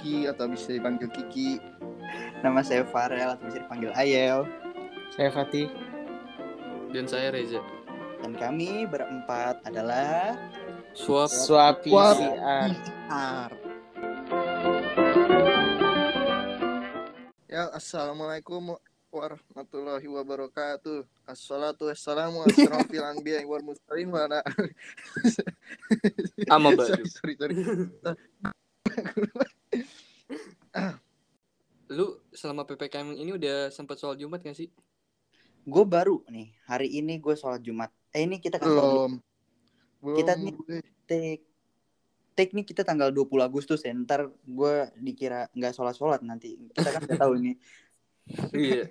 Rizky 0.00 0.24
atau 0.24 0.48
bisa 0.48 0.72
dipanggil 0.72 1.12
Kiki. 1.12 1.60
Nama 2.40 2.64
saya 2.64 2.88
Farel 2.88 3.36
atau 3.36 3.44
bisa 3.52 3.60
dipanggil 3.60 3.92
Ayel. 3.92 4.48
Saya 5.12 5.28
Fatih. 5.28 5.68
Dan 6.88 7.04
saya 7.04 7.28
Reza. 7.28 7.60
Dan 8.24 8.32
kami 8.40 8.88
berempat 8.88 9.60
adalah 9.68 10.40
Swap 10.96 11.28
Swap 11.28 11.84
Swap. 11.84 12.16
PCR. 12.16 12.72
R. 13.12 13.52
Ya, 17.52 17.68
assalamualaikum 17.76 18.80
warahmatullahi 19.12 20.08
wabarakatuh. 20.08 21.04
Assalatu 21.28 21.92
wassalamu 21.92 22.40
ala 22.40 22.48
asyrafil 22.56 23.04
anbiya'i 23.04 23.44
wal 23.44 23.60
mursalin 23.60 24.08
wa 24.08 24.24
ala 24.24 24.40
sorry, 26.48 26.72
Badu. 26.72 27.04
sorry, 27.20 27.36
sorry. 27.36 27.54
Lu 31.96 32.22
selama 32.30 32.62
PPKM 32.62 33.14
ini 33.18 33.34
udah 33.34 33.70
sempat 33.74 33.98
soal 33.98 34.14
Jumat 34.14 34.42
gak 34.42 34.58
sih? 34.58 34.70
gue 35.60 35.84
baru 35.84 36.24
nih 36.32 36.56
hari 36.64 36.88
ini 36.88 37.20
gue 37.20 37.36
sholat 37.36 37.60
Jumat. 37.60 37.92
Eh 38.16 38.24
ini 38.24 38.40
kita 38.40 38.56
kan 38.56 38.64
sholat 38.64 38.80
Belum. 38.80 39.12
Belum. 40.00 40.16
Kita 40.16 40.32
nih- 40.40 40.56
take 41.04 41.44
take 42.32 42.52
nih 42.56 42.64
kita 42.64 42.80
tanggal 42.80 43.12
20 43.12 43.44
Agustus 43.44 43.84
ya. 43.84 43.92
Ntar 43.92 44.32
gue 44.32 44.74
dikira 44.96 45.52
nggak 45.52 45.76
sholat 45.76 45.92
sholat 45.92 46.24
nanti. 46.24 46.56
Kita 46.72 46.88
kan 46.90 47.04
nggak 47.04 47.20
tahu 47.20 47.32
ini. 47.38 47.52
Iya. 48.56 48.86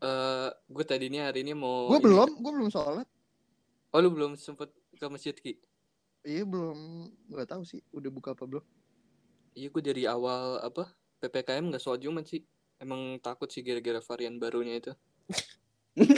Eh, 0.00 0.48
gue 0.52 0.84
tadinya 0.84 1.30
hari 1.30 1.46
ini 1.46 1.54
mau. 1.54 1.86
Gue 1.86 2.02
belum, 2.02 2.28
gue 2.40 2.52
belum 2.52 2.68
sholat. 2.68 3.06
Oh 3.94 3.98
lu 4.02 4.10
belum 4.10 4.34
sempet 4.34 4.70
ke 4.98 5.06
masjid 5.06 5.34
ki? 5.34 5.54
Iya 6.26 6.44
belum, 6.44 7.08
nggak 7.32 7.48
tahu 7.56 7.62
sih 7.64 7.80
udah 7.94 8.10
buka 8.12 8.36
apa 8.36 8.44
belum. 8.44 8.64
Iya 9.54 9.66
gue 9.68 9.82
dari 9.82 10.04
awal 10.06 10.62
apa 10.62 10.86
PPKM 11.18 11.70
nggak 11.70 11.82
soal 11.82 11.98
Jumat 11.98 12.26
sih. 12.26 12.42
Emang 12.80 13.20
takut 13.20 13.50
sih 13.50 13.60
gara-gara 13.60 14.00
varian 14.00 14.40
barunya 14.40 14.80
itu. 14.80 14.92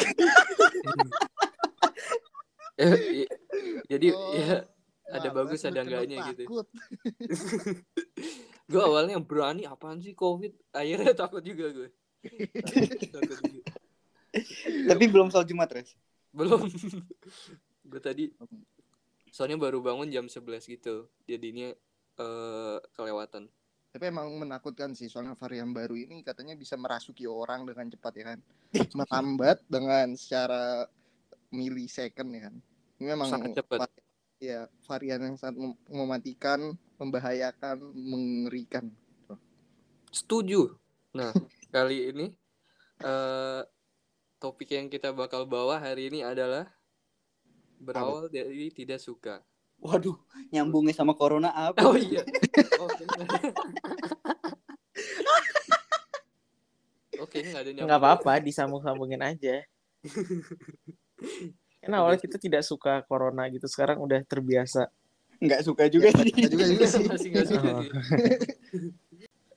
Eh, 2.80 3.22
i- 3.22 3.30
jadi 3.84 4.16
Oh, 4.16 4.33
ya 4.33 4.64
ada 5.12 5.28
Wah, 5.28 5.44
bagus 5.44 5.61
ada 5.69 5.84
enggaknya 5.84 6.24
gitu. 6.33 6.48
gue 8.72 8.80
awalnya 8.80 9.20
berani 9.20 9.69
apaan 9.69 10.00
sih 10.00 10.17
covid 10.17 10.56
akhirnya 10.72 11.12
takut 11.28 11.44
juga 11.44 11.69
gue 11.69 11.89
takut 13.12 13.36
juga. 13.44 13.62
Tapi 14.89 15.05
belum 15.12 15.28
sholat 15.28 15.46
Jumat 15.52 15.69
res. 15.77 15.92
belum 16.33 16.64
gue 17.84 18.00
tadi 18.00 18.33
soalnya 19.28 19.61
baru 19.61 19.84
bangun 19.84 20.08
jam 20.08 20.24
11 20.24 20.64
gitu 20.64 21.12
jadinya 21.28 21.77
eh 22.18 22.78
kelewatan 22.92 23.48
Tapi 23.92 24.08
emang 24.08 24.32
menakutkan 24.41 24.96
sih 24.96 25.12
soalnya 25.12 25.36
varian 25.36 25.68
baru 25.77 25.92
ini 25.92 26.24
katanya 26.24 26.56
bisa 26.56 26.80
merasuki 26.80 27.28
orang 27.28 27.68
dengan 27.68 27.92
cepat 27.92 28.12
ya 28.16 28.24
kan. 28.32 28.41
Melambat 28.96 29.60
dengan 29.68 30.16
secara 30.16 30.88
milisecond 31.52 32.33
ya 32.33 32.48
kan. 32.48 32.56
Ini 32.96 33.05
memang 33.12 33.28
Sangat 33.28 33.52
cepat. 33.60 33.84
va- 33.84 34.00
ya 34.40 34.64
varian 34.88 35.20
yang 35.20 35.36
sangat 35.36 35.60
mem- 35.60 35.80
mematikan, 35.92 36.72
membahayakan, 36.96 37.78
mengerikan. 37.94 38.88
setuju 40.08 40.77
nah 41.12 41.33
kali 41.74 42.12
ini 42.12 42.27
eh 43.00 43.62
topik 44.36 44.72
yang 44.72 44.88
kita 44.88 45.08
bakal 45.12 45.44
bawa 45.44 45.80
hari 45.80 46.08
ini 46.12 46.20
adalah 46.20 46.68
berawal 47.78 48.28
dari 48.28 48.68
tidak 48.74 49.00
suka 49.00 49.40
Waduh, 49.83 50.14
nyambungnya 50.55 50.94
sama 50.94 51.12
corona 51.12 51.50
apa? 51.50 51.83
oh 51.83 51.98
iya 51.98 52.22
oh. 52.78 52.88
Oke, 57.23 57.39
nggak 57.42 57.62
ada 57.62 57.70
nyambung. 57.70 57.86
Nggak 57.86 58.01
apa-apa, 58.02 58.33
disambung-sambungin 58.42 59.23
aja. 59.23 59.62
Kan 61.83 61.92
awalnya 61.95 62.18
kita 62.18 62.39
tidak 62.39 62.62
suka 62.67 63.02
corona 63.07 63.46
gitu, 63.51 63.67
sekarang 63.70 63.98
udah 64.02 64.23
terbiasa. 64.27 64.90
Nggak 65.39 65.61
suka 65.67 65.84
juga 65.90 66.11
sih. 66.14 66.30
Nggak 66.30 66.51
juga 66.51 66.64
juga 66.67 66.86
sih. 66.86 67.05
Masih 67.07 67.28
nggak 67.34 67.46
suka 67.51 67.68
Oh. 67.68 67.83
sih. 67.83 67.90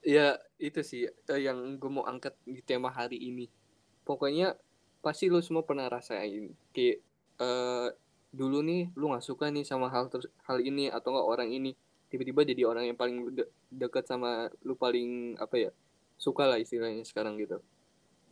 ya 0.06 0.38
itu 0.62 0.82
sih 0.86 1.10
eh, 1.10 1.42
yang 1.42 1.58
gue 1.82 1.90
mau 1.90 2.06
angkat 2.06 2.34
di 2.46 2.62
tema 2.62 2.90
hari 2.90 3.18
ini. 3.18 3.50
Pokoknya 4.06 4.54
pasti 5.02 5.30
lu 5.30 5.42
semua 5.42 5.66
pernah 5.66 5.90
rasain 5.90 6.54
kayak 6.74 6.98
eh, 7.42 7.88
dulu 8.40 8.58
nih 8.70 8.82
lu 9.00 9.06
nggak 9.12 9.26
suka 9.30 9.46
nih 9.56 9.64
sama 9.72 9.88
hal 9.94 10.06
ter- 10.12 10.34
hal 10.48 10.60
ini 10.70 10.84
atau 10.98 11.10
nggak 11.14 11.28
orang 11.34 11.50
ini 11.58 11.72
tiba-tiba 12.12 12.42
jadi 12.52 12.62
orang 12.72 12.84
yang 12.90 12.98
paling 13.02 13.18
de- 13.38 13.52
deket 13.82 14.06
sama 14.12 14.30
lu 14.68 14.74
paling 14.84 15.36
apa 15.44 15.56
ya 15.66 15.72
suka 16.26 16.44
lah 16.50 16.58
istilahnya 16.64 17.04
sekarang 17.12 17.36
gitu. 17.44 17.58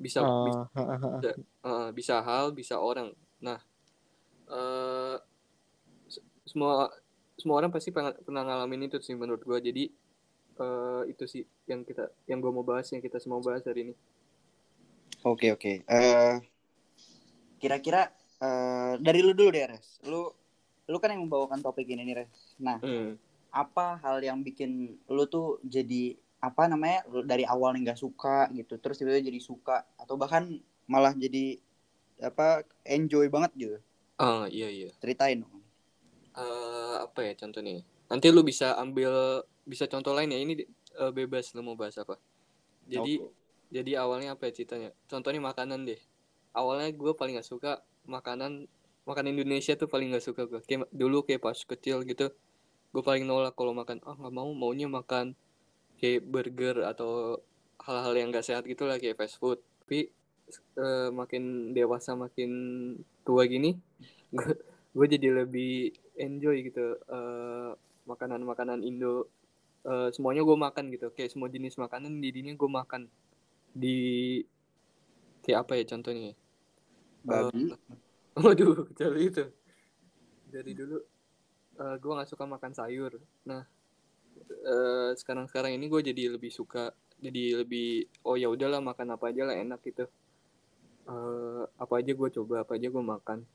Bisa 0.06 0.22
bisa 0.46 0.60
Oh, 0.64 1.26
Eh, 1.64 1.90
bisa 1.96 2.16
hal, 2.28 2.52
bisa 2.52 2.76
orang. 2.90 3.16
Nah, 3.40 3.60
eh 4.52 5.18
se- 6.14 6.26
semua 6.50 6.92
semua 7.40 7.56
orang 7.60 7.72
pasti 7.76 7.90
pernah, 7.96 8.14
pernah 8.26 8.44
ngalamin 8.48 8.88
itu 8.90 8.98
sih 9.04 9.16
menurut 9.18 9.44
gua. 9.48 9.60
Jadi 9.64 9.84
eh 10.64 11.02
itu 11.12 11.26
sih 11.34 11.44
yang 11.72 11.82
kita 11.90 12.06
yang 12.30 12.40
gua 12.44 12.52
mau 12.56 12.66
bahas, 12.68 12.88
yang 12.94 13.04
kita 13.06 13.18
semua 13.24 13.40
bahas 13.44 13.64
hari 13.70 13.82
ini. 13.92 13.96
Oke 15.24 15.52
oke. 15.54 15.84
Eh, 15.88 16.42
Kira-kira 17.62 18.12
eh, 18.46 18.94
dari 19.06 19.20
lu 19.26 19.32
dulu 19.38 19.50
deh 19.56 19.66
res. 19.72 19.88
Lu 20.12 20.22
lu 20.92 20.98
kan 21.02 21.10
yang 21.14 21.24
membawakan 21.26 21.60
topik 21.66 21.88
ini 21.94 22.04
nih 22.08 22.16
res. 22.26 22.36
Nah 22.68 22.78
Hmm. 22.84 23.16
apa 23.54 23.88
hal 24.04 24.18
yang 24.30 24.40
bikin 24.48 24.72
lu 25.16 25.24
tuh 25.36 25.62
jadi 25.76 26.18
apa 26.48 26.64
namanya 26.72 27.00
lu 27.12 27.22
dari 27.32 27.46
awal 27.54 27.72
nggak 27.78 27.96
suka 28.04 28.52
gitu 28.58 28.74
terus 28.82 28.98
tiba-tiba 29.00 29.30
jadi 29.32 29.40
suka 29.40 29.78
atau 30.02 30.16
bahkan 30.22 30.44
malah 30.92 31.14
jadi 31.16 31.62
apa 32.20 32.66
enjoy 32.84 33.26
banget 33.34 33.52
gitu 33.56 33.78
Ah, 34.18 34.46
iya 34.50 34.70
iya. 34.70 34.90
ceritain 35.02 35.42
dong 35.44 35.64
Eh 36.34 36.96
apa 37.06 37.20
ya 37.22 37.34
contohnya? 37.38 37.82
Nanti 38.10 38.28
lu 38.34 38.42
bisa 38.42 38.74
ambil 38.84 39.44
bisa 39.66 39.86
contoh 39.86 40.14
lain 40.18 40.34
ya. 40.34 40.40
Ini 40.42 40.54
eh, 41.02 41.12
bebas 41.14 41.54
lu 41.54 41.62
mau 41.62 41.78
bahas 41.78 41.96
apa. 42.02 42.18
Jadi 42.90 43.22
jadi 43.70 43.92
awalnya 44.02 44.34
apa 44.38 44.50
ya 44.50 44.54
ceritanya? 44.58 44.90
Contohnya 45.10 45.42
makanan 45.42 45.86
deh. 45.86 46.00
Awalnya 46.54 46.90
gue 46.94 47.12
paling 47.18 47.38
gak 47.38 47.50
suka 47.50 47.82
makanan 48.08 48.68
makanan 49.04 49.36
Indonesia 49.36 49.76
tuh 49.76 49.88
paling 49.92 50.16
gak 50.16 50.26
suka 50.26 50.48
gue. 50.48 50.60
Kayak 50.64 50.88
dulu 50.92 51.24
kayak 51.28 51.44
pas 51.44 51.58
kecil 51.58 52.04
gitu, 52.08 52.32
gue 52.96 53.04
paling 53.04 53.28
nolak 53.28 53.56
kalau 53.56 53.76
makan. 53.76 54.00
Ah 54.08 54.16
nggak 54.16 54.34
mau, 54.34 54.50
maunya 54.56 54.88
makan 54.88 55.36
kayak 56.00 56.24
burger 56.28 56.84
atau 56.84 57.40
hal-hal 57.84 58.14
yang 58.16 58.30
gak 58.32 58.48
sehat 58.48 58.64
gitu 58.68 58.88
lah 58.88 59.00
kayak 59.00 59.20
fast 59.20 59.40
food. 59.40 59.60
Tapi 59.84 60.12
eh, 60.80 61.10
makin 61.12 61.76
dewasa 61.76 62.16
makin 62.16 62.52
tua 63.28 63.48
gini, 63.48 63.76
gue 64.96 65.08
jadi 65.08 65.44
lebih 65.44 65.92
enjoy 66.20 66.64
gitu 66.72 67.00
eh, 67.00 67.72
makanan-makanan 68.08 68.84
Indo. 68.84 69.28
Eh, 69.84 70.10
semuanya 70.16 70.48
gue 70.48 70.56
makan 70.56 70.96
gitu, 70.96 71.12
kayak 71.12 71.36
semua 71.36 71.52
jenis 71.52 71.76
makanan 71.76 72.24
jadinya 72.24 72.56
gue 72.56 72.70
makan 72.72 73.12
di 73.76 74.40
kayak 75.44 75.68
apa 75.68 75.74
ya 75.76 75.84
contohnya 75.92 76.32
babi 77.24 77.74
Waduh, 78.34 78.90
dari 78.98 79.30
itu. 79.30 79.46
Dari 80.50 80.74
dulu 80.74 80.98
eh 81.74 81.96
gue 81.98 82.12
nggak 82.14 82.30
suka 82.30 82.46
makan 82.50 82.74
sayur. 82.74 83.18
Nah, 83.46 83.62
eh 84.66 85.12
sekarang-sekarang 85.18 85.74
ini 85.74 85.86
gue 85.90 86.02
jadi 86.02 86.38
lebih 86.38 86.50
suka, 86.50 86.94
jadi 87.22 87.62
lebih 87.66 88.10
oh 88.26 88.38
ya 88.38 88.50
udahlah 88.50 88.82
makan 88.82 89.14
apa 89.18 89.30
aja 89.30 89.50
lah 89.50 89.56
enak 89.58 89.82
gitu. 89.86 90.06
Eh 91.10 91.64
apa 91.78 91.94
aja 92.02 92.12
gue 92.14 92.30
coba, 92.42 92.66
apa 92.66 92.74
aja 92.78 92.90
gue 92.90 93.04
makan. 93.06 93.46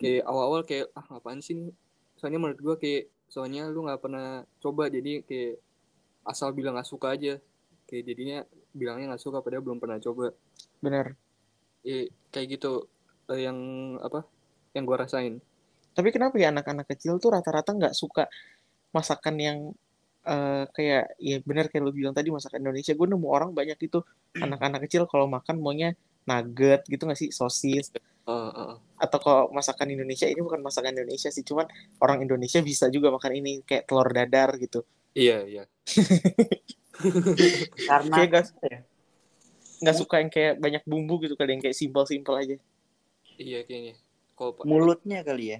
Kayak 0.00 0.24
awal-awal 0.24 0.64
kayak 0.64 0.88
ah 0.96 1.20
apaan 1.20 1.44
sih? 1.44 1.72
Soalnya 2.16 2.40
menurut 2.40 2.60
gue 2.60 2.76
kayak 2.80 3.04
soalnya 3.28 3.68
lu 3.68 3.84
nggak 3.84 4.00
pernah 4.00 4.44
coba 4.64 4.88
jadi 4.88 5.20
kayak 5.28 5.60
asal 6.24 6.56
bilang 6.56 6.76
nggak 6.76 6.88
suka 6.88 7.12
aja. 7.16 7.36
Kayak 7.84 8.04
jadinya 8.08 8.38
bilangnya 8.72 9.12
nggak 9.12 9.24
suka 9.24 9.44
padahal 9.44 9.60
belum 9.60 9.76
pernah 9.76 10.00
coba. 10.00 10.32
bener. 10.80 11.16
Eh, 11.80 12.12
kayak 12.28 12.60
gitu 12.60 12.84
eh, 13.32 13.48
yang 13.48 13.56
apa 14.04 14.28
yang 14.76 14.84
gue 14.84 14.96
rasain 14.96 15.34
Tapi 15.90 16.14
kenapa 16.14 16.38
ya 16.38 16.54
anak-anak 16.54 16.86
kecil 16.86 17.18
tuh 17.18 17.34
rata-rata 17.34 17.74
nggak 17.74 17.94
suka 17.96 18.30
masakan 18.94 19.34
yang 19.40 19.58
eh, 20.28 20.64
kayak 20.70 21.18
ya 21.18 21.36
bener 21.42 21.66
kayak 21.72 21.82
lu 21.82 21.90
bilang 21.90 22.14
tadi 22.14 22.30
masakan 22.30 22.62
Indonesia. 22.62 22.94
Gue 22.94 23.10
nemu 23.10 23.26
orang 23.26 23.50
banyak 23.50 23.80
itu 23.80 23.98
anak-anak 24.38 24.86
kecil 24.86 25.10
kalau 25.10 25.26
makan 25.26 25.58
maunya 25.58 25.98
nugget 26.28 26.86
gitu 26.86 27.08
nggak 27.08 27.18
sih 27.18 27.30
sosis 27.32 27.90
eh, 27.96 28.30
eh. 28.30 28.74
atau 29.00 29.18
kalau 29.18 29.42
masakan 29.50 29.88
Indonesia 29.90 30.28
ini 30.28 30.44
bukan 30.44 30.60
masakan 30.60 30.94
Indonesia 30.94 31.32
sih 31.32 31.42
cuman 31.42 31.66
orang 31.98 32.22
Indonesia 32.22 32.60
bisa 32.60 32.92
juga 32.92 33.10
makan 33.10 33.40
ini 33.40 33.64
kayak 33.64 33.88
telur 33.88 34.06
dadar 34.12 34.54
gitu 34.60 34.84
iya 35.16 35.42
iya 35.42 35.64
karena 37.90 38.14
kayak 38.14 38.30
gak, 38.30 38.46
ya? 38.62 38.78
Nggak 39.82 39.96
suka 40.00 40.14
yang 40.22 40.30
kayak 40.34 40.54
banyak 40.64 40.82
bumbu 40.90 41.14
gitu 41.24 41.34
kali 41.38 41.50
yang 41.56 41.62
kayak 41.64 41.76
simpel-simpel 41.80 42.34
aja 42.42 42.56
iya 43.44 43.58
kayaknya 43.66 43.94
kalau 44.36 44.52
pa- 44.56 44.66
mulutnya 44.70 45.18
kali 45.28 45.44
ya 45.56 45.58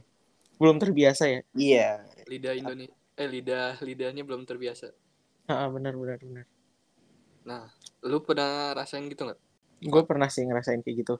belum 0.60 0.76
terbiasa 0.82 1.24
ya 1.34 1.40
iya 1.56 2.04
lidah 2.30 2.54
Indonesia 2.62 2.96
eh 3.20 3.28
lidah 3.34 3.76
lidahnya 3.86 4.22
belum 4.28 4.42
terbiasa 4.48 4.86
Ah, 5.48 5.68
benar 5.74 5.94
benar 6.00 6.18
benar. 6.22 6.46
Nah, 7.48 7.64
lu 8.06 8.18
pernah 8.24 8.72
rasain 8.76 9.04
gitu 9.08 9.22
nggak? 9.28 9.40
Gue 9.92 10.02
pernah 10.08 10.28
sih 10.34 10.42
ngerasain 10.48 10.80
kayak 10.84 10.96
gitu. 11.04 11.14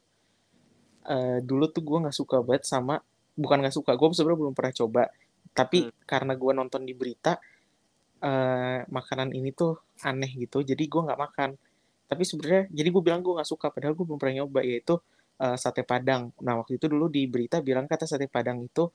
Eh 1.15 1.39
dulu 1.49 1.65
tuh 1.75 1.83
gue 1.89 1.99
nggak 2.07 2.17
suka 2.21 2.37
banget 2.45 2.65
sama 2.69 2.95
bukan 3.43 3.57
nggak 3.65 3.75
suka, 3.79 3.91
gue 3.97 4.07
sebenarnya 4.13 4.41
belum 4.43 4.55
pernah 4.59 4.75
coba. 4.81 5.03
Tapi 5.57 5.79
Hmm. 5.89 5.93
karena 6.11 6.33
gue 6.37 6.53
nonton 6.59 6.83
di 6.89 6.95
berita 7.01 7.33
eh 8.21 8.81
makanan 8.97 9.31
ini 9.39 9.51
tuh 9.57 9.73
aneh 10.05 10.31
gitu, 10.43 10.59
jadi 10.71 10.83
gue 10.93 11.03
nggak 11.07 11.21
makan. 11.25 11.51
Tapi 12.11 12.23
sebenarnya 12.27 12.63
jadi 12.75 12.89
gue 12.91 13.03
bilang 13.07 13.23
gue 13.23 13.39
nggak 13.39 13.47
suka, 13.47 13.71
padahal 13.71 13.95
gue 13.95 14.03
belum 14.03 14.19
pernah 14.19 14.43
nyoba 14.43 14.61
yaitu 14.67 14.99
eh, 15.39 15.57
sate 15.57 15.87
padang. 15.87 16.35
Nah 16.43 16.59
waktu 16.59 16.83
itu 16.83 16.91
dulu 16.91 17.07
di 17.07 17.31
berita 17.31 17.63
bilang 17.63 17.87
kata 17.87 18.05
sate 18.11 18.27
padang 18.27 18.67
itu 18.67 18.91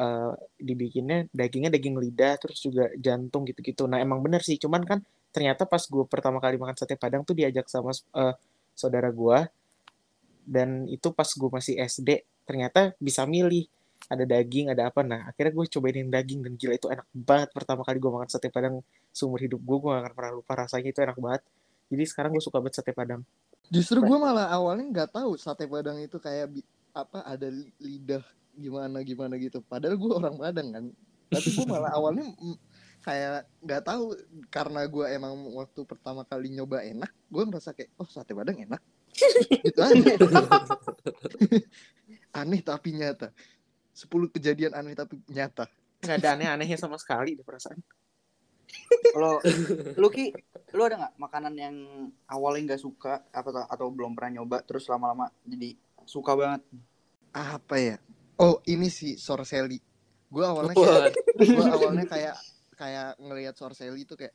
eh, 0.00 0.32
dibikinnya 0.56 1.28
dagingnya 1.28 1.70
daging 1.76 1.96
lidah 2.00 2.34
terus 2.40 2.58
juga 2.64 2.88
jantung 2.96 3.44
gitu-gitu. 3.44 3.84
Nah 3.84 4.00
emang 4.00 4.24
bener 4.24 4.40
sih, 4.40 4.56
cuman 4.56 4.82
kan 4.88 4.98
ternyata 5.34 5.68
pas 5.68 5.82
gue 5.84 6.04
pertama 6.08 6.40
kali 6.40 6.56
makan 6.56 6.76
sate 6.78 6.96
padang 6.96 7.20
tuh 7.28 7.36
diajak 7.36 7.68
sama 7.68 7.92
eh, 7.92 8.34
saudara 8.72 9.12
gue 9.12 9.38
dan 10.44 10.84
itu 10.92 11.08
pas 11.10 11.26
gue 11.26 11.50
masih 11.50 11.74
SD 11.80 12.22
ternyata 12.44 12.92
bisa 13.00 13.24
milih 13.24 13.64
ada 14.12 14.24
daging 14.28 14.68
ada 14.68 14.92
apa 14.92 15.00
nah 15.00 15.32
akhirnya 15.32 15.52
gue 15.56 15.64
cobain 15.72 15.96
yang 15.96 16.12
daging 16.12 16.40
dan 16.44 16.52
gila 16.60 16.74
itu 16.76 16.86
enak 16.92 17.06
banget 17.16 17.48
pertama 17.56 17.80
kali 17.82 17.96
gue 17.96 18.12
makan 18.12 18.28
sate 18.28 18.52
padang 18.52 18.84
seumur 19.10 19.40
hidup 19.40 19.60
gue 19.64 19.76
gue 19.80 19.90
gak 19.90 20.02
akan 20.04 20.12
pernah 20.12 20.32
lupa 20.36 20.52
rasanya 20.60 20.88
itu 20.92 21.00
enak 21.00 21.16
banget 21.16 21.42
jadi 21.94 22.04
sekarang 22.10 22.30
gue 22.34 22.42
suka 22.42 22.58
banget 22.58 22.82
sate 22.82 22.92
padang 22.92 23.22
Justru 23.72 24.04
gue 24.04 24.18
malah 24.20 24.52
awalnya 24.52 24.84
nggak 24.92 25.10
tahu 25.16 25.40
sate 25.40 25.64
padang 25.64 25.96
itu 25.96 26.20
kayak 26.20 26.52
bi- 26.52 26.68
apa 26.92 27.24
ada 27.24 27.48
li- 27.48 27.72
lidah 27.80 28.22
gimana 28.54 29.00
gimana 29.02 29.34
gitu. 29.40 29.64
Padahal 29.64 29.96
gue 29.96 30.12
orang 30.12 30.36
Padang 30.36 30.68
kan. 30.70 30.84
Tapi 31.32 31.48
gue 31.48 31.66
malah 31.66 31.90
awalnya 31.98 32.28
kayak 33.02 33.48
nggak 33.64 33.82
tahu 33.84 34.14
karena 34.52 34.80
gue 34.86 35.06
emang 35.10 35.32
waktu 35.56 35.80
pertama 35.84 36.22
kali 36.24 36.52
nyoba 36.52 36.84
enak, 36.84 37.10
gue 37.28 37.42
merasa 37.44 37.72
kayak 37.72 37.90
oh 37.96 38.08
sate 38.08 38.36
padang 38.36 38.60
enak. 38.60 38.80
gitu 39.64 39.80
aja. 39.80 40.12
aneh 42.40 42.60
tapi 42.60 42.88
nyata. 42.94 43.32
10 43.94 44.10
kejadian 44.34 44.74
aneh 44.74 44.92
tapi 44.92 45.22
nyata. 45.30 45.70
nggak 46.04 46.20
ada 46.20 46.28
aneh-anehnya 46.36 46.76
sama 46.76 47.00
sekali 47.00 47.32
deh 47.32 47.46
perasaan 47.46 47.80
Kalau 49.14 49.38
lu 49.94 50.08
Ki, 50.10 50.34
lu 50.74 50.82
ada 50.82 50.96
nggak 50.98 51.14
makanan 51.18 51.54
yang 51.54 51.76
awalnya 52.26 52.74
nggak 52.74 52.82
suka 52.82 53.22
apa 53.30 53.66
atau 53.70 53.88
belum 53.90 54.18
pernah 54.18 54.42
nyoba 54.42 54.62
terus 54.66 54.86
lama-lama 54.90 55.30
jadi 55.46 55.78
suka 56.04 56.34
banget? 56.34 56.62
Apa 57.34 57.76
ya? 57.78 57.96
Oh 58.38 58.58
ini 58.66 58.90
sih 58.90 59.14
sorseli. 59.14 59.78
Gue 60.30 60.44
awalnya 60.44 60.74
kayak 60.74 61.14
gue 61.38 61.66
awalnya 61.70 62.06
kayak 62.10 62.36
kayak 62.74 63.08
ngelihat 63.22 63.54
sorseli 63.54 64.02
itu 64.02 64.18
kayak 64.18 64.34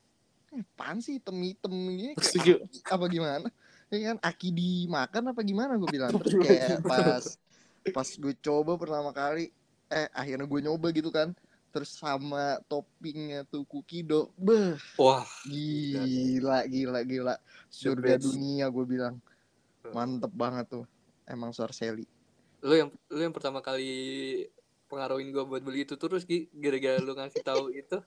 eh, 0.56 0.64
apaan 0.64 1.04
sih 1.04 1.20
hitam-hitam 1.20 1.72
gini? 1.72 2.14
Kayak 2.16 2.64
apa 2.88 3.06
gimana? 3.12 3.48
Ya 3.90 4.14
kan 4.14 4.18
aki 4.24 4.50
dimakan 4.56 5.36
apa 5.36 5.42
gimana 5.44 5.76
gue 5.76 5.90
bilang. 5.92 6.16
Terus 6.24 6.40
kayak 6.40 6.80
pas 6.88 7.24
pas 7.92 8.08
gue 8.08 8.34
coba 8.40 8.80
pertama 8.80 9.12
kali 9.12 9.52
eh 9.90 10.08
akhirnya 10.14 10.46
gue 10.46 10.60
nyoba 10.62 10.94
gitu 10.94 11.10
kan 11.10 11.34
terus 11.70 11.96
sama 11.96 12.58
toppingnya 12.66 13.46
tuh 13.48 13.66
kukido. 13.66 14.34
Beh 14.36 14.78
wah, 14.98 15.26
gila 15.46 16.66
gila 16.66 17.00
gila 17.06 17.36
surga 17.70 18.18
dunia 18.18 18.68
gue 18.70 18.86
bilang. 18.86 19.16
Mantep 19.94 20.34
banget 20.34 20.66
tuh. 20.70 20.86
Emang 21.30 21.54
sorseli 21.54 22.10
lu 22.60 22.76
yang 22.76 22.90
lu 23.08 23.22
yang 23.24 23.36
pertama 23.36 23.64
kali 23.64 23.92
pengaruhin 24.92 25.32
gua 25.32 25.48
buat 25.48 25.64
beli 25.64 25.88
itu 25.88 25.96
terus 25.96 26.28
gara-gara 26.52 27.00
lu 27.00 27.16
ngasih 27.16 27.44
tahu 27.44 27.72
itu 27.72 27.98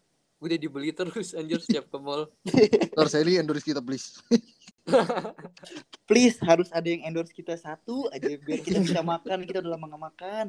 udah 0.43 0.57
dibeli 0.59 0.91
terus 0.91 1.33
anjir 1.39 1.63
setiap 1.63 1.87
ke 1.87 1.99
mall. 2.03 2.27
Sorseli 2.99 3.39
endorse 3.39 3.65
kita 3.65 3.79
please 3.79 4.19
Please 6.11 6.37
harus 6.43 6.69
ada 6.75 6.85
yang 6.85 7.07
endorse 7.07 7.31
kita 7.31 7.55
satu 7.55 8.11
aja 8.11 8.27
biar 8.35 8.61
kita 8.61 8.83
bisa 8.83 9.01
makan. 9.01 9.47
Kita 9.47 9.63
udah 9.63 9.73
lama 9.79 9.87
nggak 9.89 10.03
makan. 10.13 10.45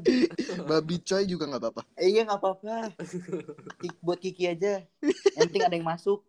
babi 0.65 0.97
coy 1.05 1.23
juga 1.29 1.45
nggak 1.47 1.61
apa-apa 1.61 1.81
Eh, 1.95 2.09
iya 2.17 2.25
nggak 2.25 2.39
apa-apa. 2.41 2.75
Buat 4.01 4.19
Kiki 4.19 4.49
aja. 4.49 4.81
Yang 5.37 5.47
penting 5.49 5.63
ada 5.63 5.75
yang 5.77 5.87
masuk. 5.87 6.25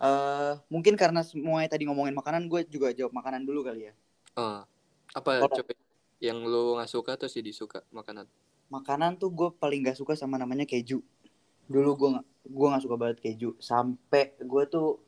Eh 0.00 0.52
mungkin 0.72 0.96
karena 0.96 1.20
semuanya 1.20 1.68
tadi 1.70 1.84
ngomongin 1.86 2.16
makanan, 2.16 2.48
gue 2.48 2.64
juga 2.66 2.90
jawab 2.96 3.12
makanan 3.12 3.44
dulu 3.44 3.62
kali 3.62 3.92
ya. 3.92 3.94
Ah, 4.34 4.64
apa 5.12 5.44
Kalau- 5.44 5.56
coba 5.60 5.72
yang 6.20 6.40
lu 6.44 6.76
nggak 6.76 6.90
suka 6.90 7.16
terus 7.16 7.32
jadi 7.32 7.48
suka 7.48 7.80
makanan 7.88 8.28
Makanan 8.70 9.18
tuh 9.18 9.34
gue 9.34 9.50
paling 9.58 9.82
gak 9.82 9.98
suka 9.98 10.14
sama 10.14 10.38
namanya 10.38 10.62
keju. 10.62 11.02
Dulu 11.66 11.90
gue 11.98 12.08
nggak 12.14 12.26
gue 12.54 12.66
nggak 12.70 12.82
suka 12.86 12.94
banget 12.94 13.18
keju. 13.18 13.58
Sampai 13.58 14.38
gue 14.38 14.62
tuh 14.70 15.02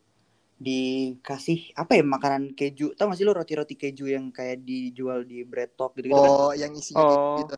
dikasih 0.67 1.59
apa 1.81 1.93
ya 1.99 2.03
makanan 2.15 2.43
keju. 2.59 2.95
Tau 2.97 3.11
gak 3.11 3.19
sih 3.19 3.27
lo 3.29 3.35
roti-roti 3.35 3.75
keju 3.83 4.05
yang 4.15 4.31
kayak 4.37 4.63
dijual 4.69 5.21
di 5.27 5.43
bread 5.51 5.71
talk 5.79 5.93
gitu, 5.99 6.07
-gitu 6.11 6.21
kan? 6.23 6.31
oh 6.33 6.53
yang 6.55 6.73
isinya 6.81 7.05
Oh. 7.05 7.37
gitu 7.41 7.55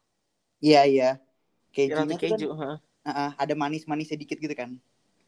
Iya 0.65 0.81
iya. 0.89 1.09
roti 1.19 1.75
Kejunya 1.77 2.15
tuh 2.17 2.19
kan 2.33 2.41
keju 2.41 2.49
heeh. 2.61 2.77
Ah, 3.05 3.11
ah, 3.29 3.31
ada 3.37 3.53
manis-manis 3.53 4.09
sedikit 4.09 4.41
gitu 4.41 4.55
kan. 4.57 4.71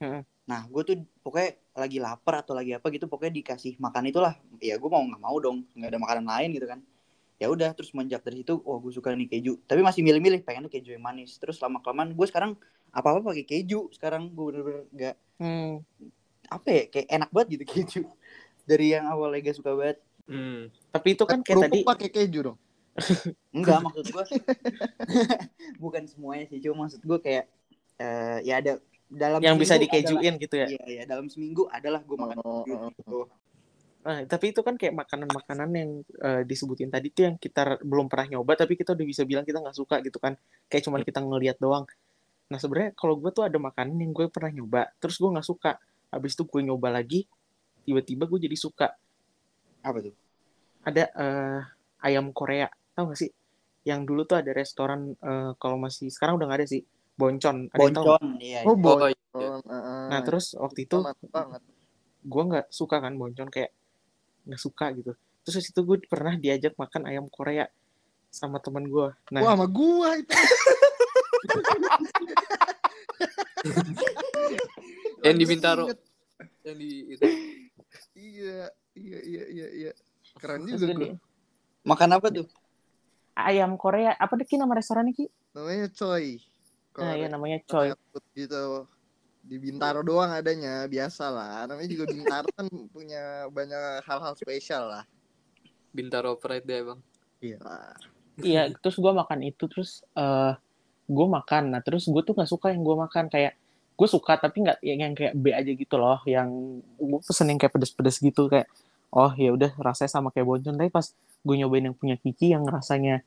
Heeh. 0.00 0.23
Nah, 0.49 0.64
gue 0.64 0.82
tuh 0.87 0.96
pokoknya 1.20 1.58
lagi 1.76 1.99
lapar 2.00 2.34
atau 2.40 2.55
lagi 2.56 2.73
apa 2.73 2.87
gitu, 2.94 3.05
pokoknya 3.11 3.34
dikasih 3.43 3.76
makan 3.76 4.08
itulah. 4.08 4.32
Ya 4.62 4.81
gue 4.81 4.88
mau 4.88 5.02
nggak 5.05 5.20
mau 5.20 5.37
dong, 5.43 5.69
nggak 5.76 5.90
ada 5.93 6.00
makanan 6.00 6.25
lain 6.25 6.49
gitu 6.56 6.67
kan. 6.73 6.81
Ya 7.37 7.52
udah, 7.52 7.76
terus 7.76 7.93
menjak 7.93 8.25
dari 8.25 8.40
situ, 8.40 8.56
oh 8.64 8.81
gue 8.81 8.93
suka 8.96 9.12
nih 9.12 9.28
keju. 9.28 9.61
Tapi 9.69 9.84
masih 9.84 10.00
milih-milih, 10.00 10.40
pengennya 10.40 10.73
keju 10.73 10.96
yang 10.96 11.05
manis. 11.05 11.37
Terus 11.37 11.61
lama 11.61 11.84
kelamaan, 11.84 12.17
gue 12.17 12.26
sekarang 12.31 12.56
apa 12.96 13.06
apa 13.12 13.20
pakai 13.20 13.44
keju. 13.44 13.93
Sekarang 13.93 14.32
gue 14.32 14.44
bener-bener 14.49 14.84
nggak 14.94 15.17
Hmm. 15.37 15.84
Apa 16.49 16.69
ya, 16.69 16.83
kayak 16.89 17.09
enak 17.11 17.31
banget 17.35 17.49
gitu 17.59 17.65
keju. 17.73 18.03
Dari 18.67 18.99
yang 18.99 19.07
awalnya 19.07 19.47
gak 19.47 19.59
suka 19.63 19.73
banget. 19.79 19.99
hmm. 20.27 20.75
tapi 20.91 21.15
itu 21.15 21.23
kan 21.23 21.39
kayak 21.39 21.71
tadi 21.71 21.87
pakai 21.87 22.09
keju 22.11 22.41
dong 22.51 22.59
Enggak, 23.57 23.79
maksud 23.79 24.11
gue 24.11 24.25
bukan 25.83 26.03
semuanya 26.11 26.51
sih, 26.51 26.59
cuma 26.59 26.89
maksud 26.89 26.99
gue 27.05 27.19
kayak 27.23 27.45
eh, 28.01 28.39
ya 28.43 28.59
ada 28.59 28.83
dalam 29.07 29.39
yang 29.39 29.55
bisa 29.55 29.79
seminggu 29.79 29.87
adalah- 29.95 30.03
dikejuin 30.03 30.35
gitu 30.43 30.55
ya 30.59 30.67
Iya, 30.67 30.83
iya, 30.91 31.03
dalam 31.07 31.27
seminggu 31.31 31.71
adalah 31.71 32.03
gue 32.03 32.17
makan 32.19 32.37
Oh, 32.43 32.65
keju 32.67 32.75
oh, 32.75 32.91
gitu. 32.91 33.19
Nah, 34.07 34.23
tapi 34.23 34.55
itu 34.55 34.63
kan 34.63 34.75
kayak 34.79 34.95
makanan-makanan 34.99 35.71
yang 35.75 35.91
eh, 36.03 36.43
disebutin 36.43 36.91
tadi 36.91 37.11
tuh 37.11 37.23
yang 37.31 37.37
kita 37.39 37.79
belum 37.83 38.07
pernah 38.07 38.39
nyoba 38.39 38.55
tapi 38.55 38.75
kita 38.75 38.95
udah 38.95 39.07
bisa 39.07 39.23
bilang 39.23 39.43
kita 39.43 39.59
nggak 39.63 39.75
suka 39.79 39.99
gitu 40.03 40.19
kan. 40.19 40.35
Kayak 40.67 40.83
cuman 40.91 41.00
kita 41.03 41.19
ngelihat 41.23 41.59
doang. 41.59 41.87
Nah, 42.47 42.59
sebenarnya 42.59 42.95
kalau 42.95 43.19
gue 43.19 43.31
tuh 43.31 43.43
ada 43.43 43.59
makanan 43.59 43.99
yang 43.99 44.15
gue 44.15 44.26
pernah 44.31 44.50
nyoba, 44.55 44.91
terus 45.03 45.19
gue 45.19 45.26
nggak 45.26 45.47
suka. 45.47 45.79
Habis 46.13 46.39
itu 46.39 46.47
gue 46.47 46.63
nyoba 46.63 46.95
lagi, 46.95 47.27
tiba-tiba 47.83 48.27
gue 48.27 48.41
jadi 48.47 48.57
suka. 48.57 48.95
Apa 49.83 49.99
tuh? 50.03 50.15
Ada 50.87 51.11
eh, 51.11 51.61
ayam 52.07 52.31
Korea, 52.31 52.71
tau 52.95 53.11
gak 53.11 53.19
sih? 53.19 53.31
Yang 53.87 54.01
dulu 54.07 54.23
tuh 54.27 54.43
ada 54.43 54.51
restoran 54.55 55.15
eh, 55.15 55.51
kalau 55.59 55.79
masih 55.79 56.11
sekarang 56.11 56.39
udah 56.39 56.47
nggak 56.51 56.61
ada 56.63 56.69
sih. 56.69 56.83
Boncon, 57.17 57.73
ada 57.73 57.81
yang 57.81 57.97
tahu? 57.97 58.07
Boncon, 58.13 58.31
iya. 58.45 58.61
oh 58.69 58.77
iya. 58.77 58.85
boy 58.85 59.13
Oh, 59.37 59.61
iya. 59.61 60.09
Nah, 60.09 60.25
terus 60.25 60.57
waktu 60.57 60.89
itu 60.89 60.97
gue 62.27 62.43
nggak 62.43 62.75
suka 62.75 62.99
kan 62.99 63.15
boncon 63.15 63.47
kayak 63.47 63.71
nggak 64.51 64.59
suka 64.59 64.91
gitu 64.99 65.15
terus 65.47 65.71
itu 65.71 65.81
gue 65.87 66.03
pernah 66.11 66.35
diajak 66.35 66.75
makan 66.75 67.07
ayam 67.07 67.31
Korea 67.31 67.71
sama 68.35 68.59
teman 68.59 68.91
gue 68.91 69.15
nah 69.31 69.47
wah 69.47 69.55
sama 69.55 69.71
gua 69.71 70.19
itu 70.19 70.35
yang 75.26 75.37
di 75.37 75.45
Aduh, 75.45 75.52
Bintaro 75.52 75.85
inget. 75.90 76.00
yang 76.62 76.76
di 76.78 76.90
itu. 77.11 77.23
Iya 78.16 78.61
iya 78.97 79.18
iya 79.25 79.45
iya 79.50 79.66
iya. 79.73 79.92
Keren 80.37 80.64
terus 80.64 80.80
juga 80.80 80.95
gue 80.95 81.12
Makan 81.87 82.11
apa 82.18 82.26
tuh? 82.33 82.47
ayam 83.37 83.76
Korea. 83.76 84.16
Apa 84.16 84.33
deh 84.40 84.49
Ki, 84.49 84.56
nama 84.56 84.73
restorannya 84.73 85.12
ki? 85.12 85.26
Namanya 85.52 85.87
coy 85.92 86.40
nah 86.97 87.12
Korea 87.12 87.21
ya 87.21 87.28
namanya 87.28 87.59
Choi. 87.68 87.92
gitu. 88.33 88.88
Di 89.47 89.56
Bintaro 89.61 90.00
doang 90.00 90.33
adanya 90.33 90.88
biasa 90.88 91.28
lah 91.28 91.68
namanya 91.68 91.88
juga 91.92 92.04
Bintaro 92.09 92.49
kan 92.56 92.66
punya 92.90 93.47
banyak 93.52 94.00
hal-hal 94.09 94.33
spesial 94.35 94.88
lah. 94.88 95.04
Bintaro 95.92 96.40
Pride 96.40 96.64
deh 96.64 96.83
bang. 96.88 97.00
Iya. 97.45 97.59
Iya 98.40 98.62
terus 98.80 98.97
gue 98.97 99.12
makan 99.12 99.45
itu 99.45 99.64
terus 99.68 100.00
eh 100.16 100.56
gue 101.06 101.26
makan. 101.28 101.76
Nah 101.76 101.80
terus 101.85 102.09
gue 102.09 102.23
tuh 102.25 102.33
nggak 102.33 102.49
suka 102.49 102.73
yang 102.73 102.80
gue 102.80 102.97
makan. 102.97 103.28
Kayak 103.28 103.61
gue 103.97 104.09
suka 104.09 104.37
tapi 104.37 104.61
nggak 104.61 104.79
yang, 104.85 105.00
yang 105.09 105.15
kayak 105.17 105.35
B 105.35 105.57
aja 105.57 105.73
gitu 105.73 105.97
loh 105.97 106.21
yang 106.29 106.49
gue 107.00 107.21
pesen 107.25 107.49
yang 107.49 107.57
kayak 107.57 107.73
pedes-pedes 107.73 108.21
gitu 108.21 108.53
kayak 108.53 108.69
oh 109.09 109.33
ya 109.33 109.57
udah 109.57 109.73
rasanya 109.81 110.12
sama 110.12 110.29
kayak 110.29 110.45
boncon 110.45 110.76
tapi 110.76 110.93
pas 110.93 111.09
gue 111.17 111.55
nyobain 111.57 111.88
yang 111.88 111.97
punya 111.97 112.21
Kiki 112.21 112.53
yang 112.53 112.69
rasanya 112.69 113.25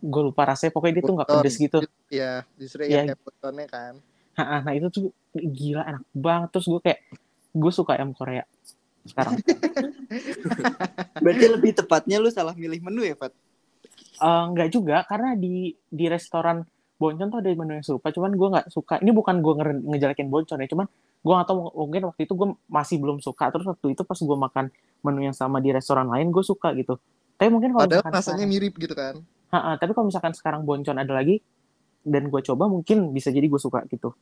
gue 0.00 0.22
lupa 0.24 0.48
rasanya 0.48 0.72
pokoknya 0.74 0.94
dia 0.98 1.04
tuh 1.04 1.14
nggak 1.20 1.28
pedes 1.28 1.56
gitu. 1.60 1.78
Iya 2.08 2.32
justru 2.56 2.88
Iya. 2.88 3.04
yang 3.04 3.06
kayak 3.12 3.20
boconnya 3.20 3.66
kan. 3.68 3.94
Nah 4.40 4.72
itu 4.72 4.88
tuh 4.88 5.04
gila 5.36 5.84
enak 5.84 6.04
banget. 6.16 6.48
Terus 6.56 6.66
gue 6.72 6.80
kayak 6.80 7.00
gue 7.52 7.72
suka 7.72 8.00
ayam 8.00 8.16
Korea 8.16 8.42
sekarang. 9.04 9.36
Berarti 11.22 11.46
lebih 11.52 11.72
tepatnya 11.76 12.16
lu 12.16 12.32
salah 12.32 12.56
milih 12.56 12.80
menu 12.80 13.04
ya, 13.04 13.14
Fat? 13.16 13.32
Eh, 14.20 14.44
nggak 14.56 14.68
juga 14.72 15.04
karena 15.04 15.36
di 15.36 15.72
di 15.88 16.04
restoran 16.08 16.64
Boncon 17.00 17.26
tuh 17.26 17.40
ada 17.40 17.48
menu 17.50 17.72
yang 17.72 17.82
serupa 17.82 18.12
cuman 18.12 18.30
gue 18.30 18.48
nggak 18.50 18.66
suka 18.68 19.00
ini 19.00 19.08
bukan 19.10 19.40
gue 19.40 19.52
nge 19.54 19.64
ngejelekin 19.88 20.28
Boncon 20.28 20.60
ya 20.60 20.68
cuman 20.68 20.84
gue 21.18 21.32
gak 21.34 21.46
tau 21.46 21.56
mungkin 21.74 22.02
waktu 22.06 22.20
itu 22.22 22.32
gue 22.34 22.48
masih 22.66 22.96
belum 22.96 23.18
suka 23.18 23.48
terus 23.48 23.64
waktu 23.66 23.86
itu 23.90 24.02
pas 24.02 24.16
gue 24.16 24.36
makan 24.38 24.64
menu 25.00 25.20
yang 25.22 25.32
sama 25.32 25.58
di 25.58 25.68
restoran 25.70 26.06
lain 26.06 26.28
gue 26.28 26.40
suka 26.42 26.72
gitu 26.72 27.00
tapi 27.34 27.48
mungkin 27.48 27.72
kalau 27.72 27.88
Padahal 27.88 28.04
rasanya 28.06 28.20
sekarang- 28.36 28.50
mirip 28.50 28.74
gitu 28.76 28.92
kan. 28.94 29.14
Ha-ha, 29.48 29.74
tapi 29.74 29.90
kalau 29.90 30.06
misalkan 30.06 30.30
sekarang 30.30 30.62
boncon 30.62 30.94
ada 30.94 31.10
lagi 31.10 31.40
dan 32.02 32.28
gue 32.28 32.40
coba 32.42 32.64
mungkin 32.66 33.10
bisa 33.10 33.28
jadi 33.28 33.44
gue 33.44 33.58
suka 33.58 33.82
gitu 33.86 34.12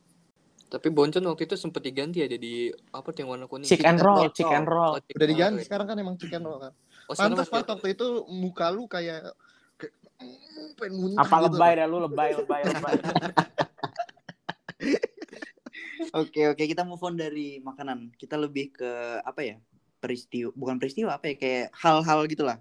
Tapi 0.65 0.87
boncon 0.87 1.25
waktu 1.25 1.43
itu 1.43 1.55
sempet 1.55 1.81
diganti 1.81 2.21
ya 2.21 2.27
jadi 2.27 2.69
apa 2.91 3.09
tuh 3.09 3.19
yang 3.19 3.29
warna 3.31 3.45
kuning? 3.45 3.65
chick 3.65 3.81
and 3.81 3.95
and 3.95 3.99
roll 3.99 4.21
roll. 4.21 4.29
chick 4.29 4.45
and 4.47 4.65
roll 4.65 4.93
Oh, 4.93 5.01
chick 5.01 5.13
Udah 5.13 5.27
diganti 5.27 5.55
roll. 5.55 5.65
sekarang 5.65 5.85
kan 5.85 5.97
emang 5.97 6.15
chicken 6.15 6.41
roll 6.41 6.59
kan. 6.59 6.73
Oh, 7.05 7.13
Pantas 7.13 7.47
ada. 7.47 7.65
waktu 7.67 7.87
itu 7.91 8.05
muka 8.29 8.69
lu 8.69 8.85
kayak, 8.85 9.33
pengen 10.79 10.93
muntah 10.99 11.23
apa 11.23 11.35
gitu. 11.35 11.45
lebay 11.51 11.71
dah 11.75 11.87
lu 11.87 11.97
lebay 12.03 12.29
lebay 12.35 12.61
lebay 12.67 12.93
Oke 16.15 16.49
oke 16.49 16.63
kita 16.65 16.81
move 16.81 17.03
on 17.05 17.19
dari 17.19 17.61
makanan. 17.61 18.15
Kita 18.17 18.33
lebih 18.39 18.73
ke 18.73 19.21
apa 19.21 19.45
ya? 19.45 19.55
Peristiwa 19.99 20.49
bukan 20.55 20.79
peristiwa 20.79 21.19
apa 21.19 21.29
ya 21.29 21.35
kayak 21.37 21.67
hal-hal 21.75 22.25
gitulah. 22.25 22.57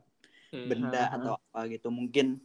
Hmm. 0.52 0.68
Benda 0.68 1.08
ha. 1.08 1.16
atau 1.16 1.32
apa 1.38 1.64
gitu. 1.72 1.88
Mungkin 1.88 2.42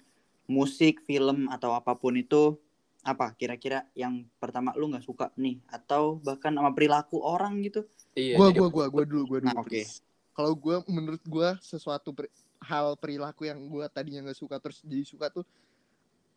musik, 0.48 1.04
film 1.04 1.52
atau 1.52 1.76
apa 1.76 1.98
pun 1.98 2.16
itu 2.16 2.56
apa 3.04 3.36
kira-kira 3.36 3.84
yang 4.00 4.24
pertama 4.40 4.72
lu 4.80 4.88
nggak 4.88 5.04
suka 5.04 5.28
nih 5.36 5.60
atau 5.68 6.24
bahkan 6.24 6.56
sama 6.56 6.72
perilaku 6.72 7.20
orang 7.20 7.60
gitu. 7.66 7.84
Iya. 8.16 8.40
Gua 8.40 8.50
gua 8.56 8.68
gua 8.72 8.86
gua 8.88 9.04
dulu 9.04 9.24
gua 9.28 9.40
dulu. 9.44 9.50
Nah, 9.52 9.60
oke. 9.60 9.68
please. 9.68 10.00
Kalau 10.32 10.56
gua 10.56 10.80
menurut 10.88 11.24
gua 11.28 11.60
sesuatu 11.60 12.16
hal 12.64 12.96
perilaku 12.96 13.46
yang 13.46 13.60
gua 13.68 13.86
tadinya 13.88 14.24
nggak 14.24 14.40
suka 14.40 14.58
terus 14.58 14.80
jadi 14.82 15.04
suka 15.04 15.28
tuh 15.30 15.46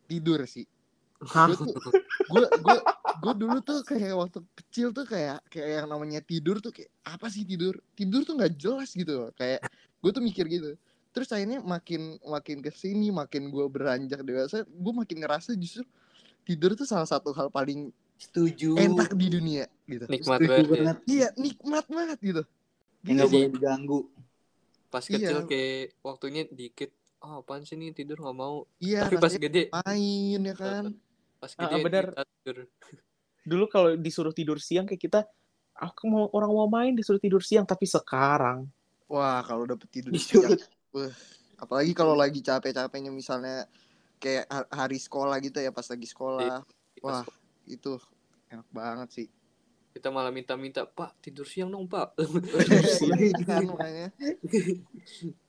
tidur 0.07 0.43
sih. 0.47 0.67
Gue 1.17 1.57
gue 2.29 2.45
gue 2.61 2.79
gue 3.17 3.33
dulu 3.41 3.59
tuh 3.65 3.81
kayak 3.81 4.13
waktu 4.13 4.39
kecil 4.53 4.93
tuh 4.93 5.09
kayak 5.09 5.41
kayak 5.49 5.81
yang 5.81 5.87
namanya 5.89 6.21
tidur 6.21 6.61
tuh 6.61 6.69
kayak 6.69 6.93
apa 7.09 7.33
sih 7.33 7.49
tidur 7.49 7.73
tidur 7.97 8.21
tuh 8.21 8.37
nggak 8.37 8.53
jelas 8.61 8.93
gitu 8.93 9.25
loh 9.25 9.31
kayak 9.33 9.65
gue 10.05 10.11
tuh 10.13 10.21
mikir 10.21 10.45
gitu 10.45 10.77
terus 11.17 11.33
akhirnya 11.33 11.65
makin 11.65 12.21
makin 12.21 12.61
ke 12.61 12.69
sini 12.69 13.09
makin 13.09 13.49
gue 13.49 13.65
beranjak 13.73 14.21
dewasa 14.21 14.69
gue 14.69 14.93
makin 14.93 15.25
ngerasa 15.25 15.57
justru 15.57 15.89
tidur 16.45 16.77
tuh 16.77 16.85
salah 16.85 17.09
satu 17.09 17.33
hal 17.33 17.49
paling 17.49 17.89
Setuju. 18.21 18.77
enak 18.77 19.17
di 19.17 19.27
dunia 19.33 19.65
gitu 19.89 20.05
Nikmat 20.09 20.39
Setuju 20.41 20.49
banget 20.53 20.69
ya. 20.69 20.77
banget. 20.77 20.97
iya 21.09 21.29
nikmat 21.41 21.85
banget 21.89 22.19
gitu 22.21 22.43
nggak 23.01 23.17
Jadi- 23.17 23.33
boleh 23.33 23.51
diganggu. 23.57 24.01
Pas 24.97 25.05
Iya. 25.05 25.17
kecil 25.21 25.39
kayak 25.45 25.93
waktunya 26.01 26.43
dikit. 26.49 26.89
Oh, 27.21 27.45
apaan 27.45 27.69
sih 27.69 27.77
nih 27.77 27.93
tidur 27.93 28.17
nggak 28.17 28.37
mau. 28.37 28.65
iya 28.81 29.05
Tapi 29.05 29.17
pas 29.21 29.35
gede, 29.37 29.69
main 29.77 30.41
ya 30.41 30.55
kan 30.57 30.85
pas 31.37 31.53
Ah, 31.61 31.69
gede 31.69 31.77
bener. 31.85 32.05
kita 32.17 32.23
tidur. 32.25 32.57
dulu 33.51 33.65
kalau 33.71 33.91
disuruh 33.95 34.35
tidur 34.35 34.59
siang 34.59 34.89
kayak 34.89 35.03
kita 35.05 35.21
aku 35.77 36.09
mau 36.11 36.25
orang 36.35 36.51
mau 36.51 36.67
main 36.67 36.91
disuruh 36.97 37.21
tidur 37.23 37.45
siang 37.45 37.63
tapi 37.63 37.87
sekarang 37.87 38.67
wah 39.07 39.39
kalau 39.47 39.69
dapet 39.71 39.87
tidur 39.87 40.11
Disuruh. 40.11 40.57
siang, 40.57 41.15
apalagi 41.55 41.95
kalau 41.95 42.19
lagi 42.19 42.43
capek-capeknya 42.43 43.15
misalnya 43.15 43.71
kayak 44.19 44.51
ha- 44.51 44.71
hari 44.73 44.99
sekolah 44.99 45.39
gitu 45.39 45.63
ya 45.63 45.71
pas 45.71 45.87
lagi 45.87 46.07
sekolah 46.11 46.59
Wah. 47.05 47.23
Pas 47.23 47.31
itu 47.71 48.03
enak 48.51 48.67
banget 48.75 49.09
sih 49.15 49.27
kita 49.97 50.13
malah 50.13 50.29
minta-minta, 50.29 50.85
Pak 50.85 51.17
tidur 51.19 51.43
siang 51.43 51.73
dong 51.73 51.89
Pak. 51.89 52.21
Kan 53.43 53.65
makanya 53.73 54.13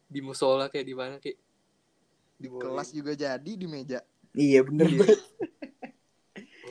di 0.08 0.20
musola 0.20 0.72
kayak 0.72 0.86
di 0.86 0.96
mana 0.96 1.20
kayak 1.20 1.36
di 2.34 2.48
kelas 2.48 2.90
juga 2.92 3.12
jadi 3.12 3.52
di 3.52 3.68
meja 3.68 4.00
Iya 4.32 4.64
bener 4.64 4.88
Iya. 4.88 5.00
banget. 5.04 5.20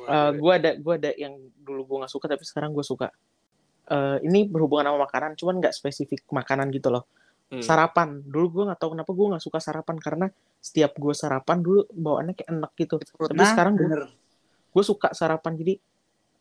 Eh, 0.06 0.30
gue 0.32 0.52
ada 0.54 0.70
gue 0.72 0.94
ada 0.94 1.10
yang 1.12 1.34
dulu 1.58 1.82
gue 1.84 1.96
nggak 2.00 2.12
suka 2.12 2.26
tapi 2.26 2.42
sekarang 2.42 2.72
gue 2.72 2.80
suka 2.82 3.12
Eh, 3.86 4.18
ini 4.20 4.42
berhubungan 4.42 4.88
sama 4.88 5.04
makanan 5.04 5.36
cuman 5.36 5.60
nggak 5.60 5.70
spesifik 5.72 6.24
makanan 6.28 6.72
gitu 6.72 6.88
loh 6.88 7.04
Hmm. 7.46 7.62
sarapan 7.62 8.18
dulu 8.20 8.46
gue 8.50 8.62
nggak 8.66 8.80
tahu 8.80 8.90
kenapa 8.92 9.10
gue 9.12 9.26
nggak 9.30 9.38
suka 9.40 9.62
sarapan 9.62 9.96
karena 9.96 10.26
setiap 10.58 10.98
gue 10.98 11.14
sarapan 11.14 11.62
dulu 11.62 11.86
bawaannya 11.88 12.34
kayak 12.34 12.50
enak 12.50 12.72
gitu 12.74 12.98
tapi 12.98 13.30
Nah, 13.32 13.46
sekarang 13.46 13.72
gue 13.76 13.86
bener. 13.86 14.10
gue 14.66 14.82
suka 14.82 15.14
sarapan 15.14 15.54
jadi 15.54 15.78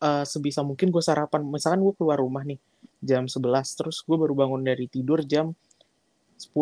eh, 0.06 0.26
sebisa 0.30 0.62
mungkin 0.62 0.94
gue 0.94 1.02
sarapan. 1.02 1.42
Misalkan 1.42 1.82
gue 1.82 1.94
keluar 1.98 2.22
rumah 2.22 2.46
nih 2.46 2.62
jam 3.02 3.26
11 3.26 3.42
terus 3.78 4.02
gue 4.06 4.18
baru 4.18 4.34
bangun 4.38 4.62
dari 4.62 4.86
tidur 4.86 5.22
jam 5.26 5.54
10 6.38 6.54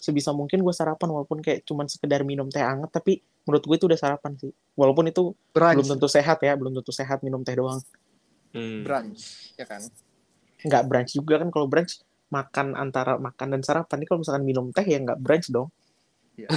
sebisa 0.00 0.32
mungkin 0.32 0.64
gue 0.64 0.72
sarapan 0.72 1.12
walaupun 1.12 1.44
kayak 1.44 1.68
cuman 1.68 1.84
sekedar 1.84 2.24
minum 2.24 2.48
teh 2.48 2.64
hangat 2.64 2.88
tapi 2.88 3.20
menurut 3.44 3.64
gue 3.68 3.76
itu 3.76 3.86
udah 3.86 4.00
sarapan 4.00 4.32
sih. 4.40 4.52
Walaupun 4.76 5.12
itu 5.12 5.36
belum 5.36 5.44
brunch 5.52 5.88
tentu 5.88 6.08
sehat 6.08 6.40
ya 6.40 6.56
belum 6.56 6.72
tentu 6.80 6.92
sehat 6.92 7.20
minum 7.20 7.44
teh 7.44 7.52
doang. 7.52 7.80
Hmm. 8.50 8.82
brunch 8.82 9.54
ya 9.60 9.68
kan? 9.68 9.84
Nggak 10.64 10.82
brunch 10.88 11.10
juga 11.14 11.38
kan 11.44 11.48
kalau 11.52 11.68
brunch 11.68 12.00
makan 12.32 12.78
antara 12.78 13.20
makan 13.20 13.58
dan 13.58 13.62
sarapan. 13.62 14.00
Ini 14.00 14.06
kalau 14.08 14.20
misalkan 14.24 14.44
minum 14.48 14.72
teh 14.72 14.86
ya 14.88 14.98
nggak 14.98 15.20
brunch 15.20 15.52
dong. 15.52 15.68
Ya. 16.40 16.48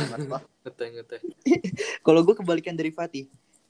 Ngeteh 0.64 0.88
ngeteh. 0.96 1.20
Kalau 2.08 2.24
gue 2.24 2.36
kebalikan 2.40 2.72
dari 2.72 2.96
Fatih, 2.96 3.28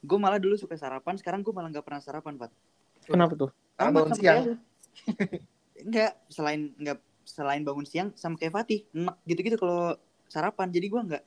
gue 0.08 0.18
malah 0.24 0.38
dulu 0.44 0.54
suka 0.62 0.76
sarapan, 0.82 1.14
sekarang 1.20 1.40
gue 1.46 1.52
malah 1.56 1.68
nggak 1.72 1.86
pernah 1.86 2.02
sarapan, 2.06 2.34
Pat. 2.40 2.52
kenapa 3.10 3.32
tuh 3.40 3.50
Karena 3.78 3.90
bangun 3.94 4.12
sama 4.12 4.20
siang. 4.20 4.40
Enggak, 5.78 6.12
selain 6.34 6.60
enggak 6.80 6.98
selain 7.24 7.62
bangun 7.64 7.86
siang 7.88 8.08
sama 8.20 8.36
kayak 8.40 8.52
Fatih, 8.54 8.80
enak 8.92 9.16
gitu-gitu 9.28 9.56
kalau 9.62 9.96
sarapan. 10.28 10.68
Jadi 10.74 10.86
gue 10.92 11.00
nggak 11.08 11.24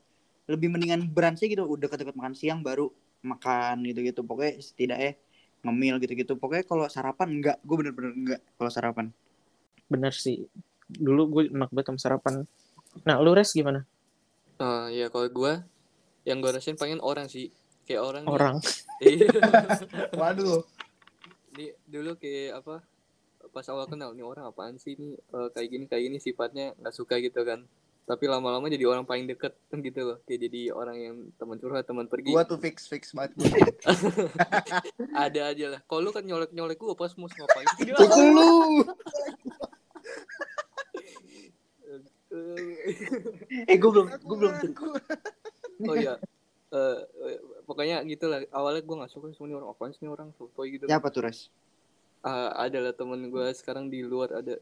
lebih 0.53 0.67
mendingan 0.73 1.01
brunch 1.15 1.43
gitu, 1.43 1.63
udah 1.65 1.87
deket-deket 1.89 2.15
makan 2.19 2.35
siang 2.37 2.59
baru 2.67 2.87
makan 3.25 3.75
gitu-gitu. 3.89 4.21
Pokoknya 4.23 4.53
setidaknya 4.61 5.11
ngemil 5.65 5.95
gitu-gitu. 6.03 6.33
Pokoknya 6.41 6.63
kalau 6.69 6.85
sarapan 6.95 7.27
enggak, 7.41 7.57
gue 7.65 7.75
bener-bener 7.79 8.13
enggak 8.15 8.41
kalau 8.59 8.71
sarapan. 8.71 9.07
bener 9.91 10.13
sih 10.23 10.37
dulu 11.05 11.21
gue 11.33 11.43
enak 11.55 11.69
banget 11.75 11.87
sama 11.91 11.99
sarapan 12.03 12.33
nah 13.07 13.17
lu 13.23 13.31
res 13.37 13.51
gimana 13.57 13.81
Nah, 14.61 14.89
ya 14.89 15.05
kalau 15.13 15.27
gua 15.37 15.53
yang 16.29 16.37
gue 16.43 16.51
rasain 16.55 16.77
pengen 16.81 17.01
orang 17.09 17.27
sih. 17.35 17.47
Kayak 17.87 18.03
orang. 18.03 18.23
orang 18.27 18.55
Iya. 19.01 19.29
waduh 20.19 20.65
Di, 21.55 21.71
dulu 21.87 22.19
kayak 22.19 22.61
apa? 22.61 22.83
Pas 23.49 23.65
awal 23.71 23.87
kenal 23.87 24.13
nih 24.13 24.27
orang 24.27 24.45
apaan 24.51 24.75
sih 24.77 24.93
nih 24.99 25.15
eh, 25.17 25.47
kayak 25.55 25.69
gini 25.71 25.85
kayak 25.89 26.03
gini 26.05 26.17
sifatnya 26.21 26.75
nggak 26.77 26.93
suka 26.93 27.17
gitu 27.23 27.41
kan. 27.47 27.65
Tapi 28.07 28.23
lama-lama 28.29 28.71
jadi 28.71 28.87
orang 28.87 29.03
paling 29.03 29.25
deket 29.25 29.57
kan 29.67 29.81
gitu 29.81 29.99
loh. 30.05 30.17
Kayak 30.29 30.47
jadi 30.47 30.61
orang 30.71 30.97
yang 31.01 31.15
teman 31.35 31.57
curhat, 31.57 31.83
teman 31.89 32.05
pergi. 32.05 32.29
gua 32.29 32.45
tuh 32.45 32.61
fix 32.61 32.85
fix 32.85 33.11
banget. 33.11 33.33
Ada 35.27 35.51
aja 35.55 35.65
lah. 35.75 35.81
Kalau 35.89 36.01
lu 36.05 36.11
kan 36.13 36.23
nyolek-nyolek 36.23 36.77
gua 36.77 36.93
pas 36.93 37.11
mau 37.17 37.27
ngapain? 37.27 37.67
Itu 37.81 38.21
lu. 38.31 38.53
Eh 43.67 43.75
gue 43.79 43.89
belum 43.91 44.07
gue 44.13 44.35
belum 44.37 44.53
oh. 45.87 45.95
Eh, 46.67 46.99
eh, 47.31 47.37
pokoknya 47.77 48.01
gitu 48.03 48.25
lah. 48.25 48.41
Awalnya 48.49 48.81
gua 48.81 48.95
nggak 48.99 49.11
suka 49.13 49.29
sama 49.31 49.45
ini 49.45 49.53
orang 49.53 49.69
apaan 49.69 49.93
sih 49.93 50.01
ini 50.01 50.09
orang 50.09 50.33
sotoy 50.33 50.73
gitu. 50.73 50.89
Siapa 50.89 51.07
tuh, 51.07 51.21
Res? 51.21 51.53
Ah, 52.19 52.57
ada 52.57 52.81
lah 52.81 52.91
temen 52.91 53.29
gua 53.29 53.53
sekarang 53.53 53.85
di 53.85 54.01
luar 54.01 54.33
ada. 54.33 54.57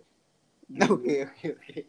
Oke, 0.92 1.24
oke, 1.24 1.48
oke. 1.56 1.80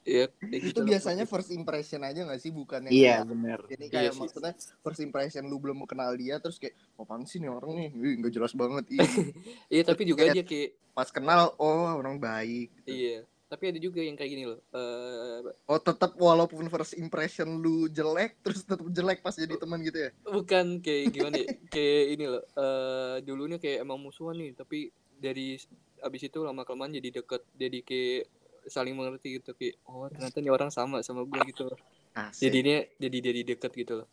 Iya, 0.00 0.32
gitu 0.40 0.70
itu 0.70 0.80
lah. 0.80 0.86
biasanya 0.86 1.24
first 1.24 1.50
impression 1.50 2.00
aja 2.00 2.24
gak 2.24 2.38
sih 2.38 2.48
bukan 2.48 2.88
yang 2.88 2.92
Iya, 2.92 3.14
kayak- 3.16 3.28
bener. 3.28 3.60
ini 3.68 3.84
Iya 3.84 3.92
kayak 3.92 4.12
sih. 4.12 4.20
maksudnya 4.22 4.52
first 4.80 5.00
impression 5.00 5.44
lu 5.44 5.56
belum 5.56 5.84
kenal 5.84 6.08
dia 6.14 6.36
terus 6.36 6.56
kayak 6.56 6.72
apaan 6.96 7.24
sih 7.24 7.36
nih 7.36 7.48
orang 7.48 7.72
nih 7.74 7.88
Ih, 7.92 8.14
nggak 8.16 8.32
jelas 8.32 8.52
banget 8.54 8.88
Iya, 9.68 9.82
tapi 9.84 10.02
juga 10.04 10.24
Kayak- 10.24 10.34
aja 10.36 10.42
kayak 10.46 10.70
pas 10.92 11.08
kenal 11.08 11.52
oh 11.54 11.92
orang 11.92 12.16
baik 12.16 12.72
gitu. 12.80 12.88
iya. 12.90 13.18
Tapi 13.50 13.74
ada 13.74 13.78
juga 13.82 13.98
yang 13.98 14.14
kayak 14.14 14.30
gini 14.30 14.44
loh. 14.46 14.62
Eh 14.70 15.50
oh 15.66 15.80
tetap 15.82 16.14
walaupun 16.14 16.70
first 16.70 16.94
impression 16.94 17.58
lu 17.58 17.90
jelek 17.90 18.38
terus 18.46 18.62
tetap 18.62 18.86
jelek 18.86 19.18
pas 19.26 19.34
jadi 19.34 19.58
teman 19.58 19.82
gitu 19.82 20.06
ya 20.06 20.10
bukan 20.22 20.78
kayak 20.78 21.04
gimana 21.14 21.36
ya? 21.42 21.46
kayak 21.66 22.04
ini 22.14 22.24
loh. 22.30 22.44
Eh 22.54 23.16
dulunya 23.26 23.58
kayak 23.58 23.82
emang 23.82 23.98
musuhan 23.98 24.38
nih, 24.38 24.54
tapi 24.54 24.94
dari 25.18 25.58
abis 26.00 26.22
itu 26.30 26.38
lama 26.40 26.62
kelamaan 26.64 26.94
jadi 26.94 27.20
deket, 27.20 27.42
jadi 27.58 27.78
kayak 27.84 28.22
saling 28.70 28.94
mengerti 28.94 29.40
gitu 29.40 29.56
kayak 29.56 29.76
oh 29.88 30.06
ternyata 30.08 30.38
nih 30.38 30.52
orang 30.52 30.70
sama 30.70 31.02
sama 31.02 31.26
gue 31.26 31.40
gitu 31.50 31.68
loh. 31.68 31.78
Asik. 32.14 32.48
Jadinya 32.48 32.86
jadi 33.02 33.18
jadi 33.18 33.40
deket 33.54 33.72
gitu 33.74 33.92
loh. 34.04 34.08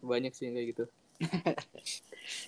Banyak 0.00 0.32
sih 0.32 0.48
yang 0.48 0.56
kayak 0.56 0.68
gitu. 0.72 0.84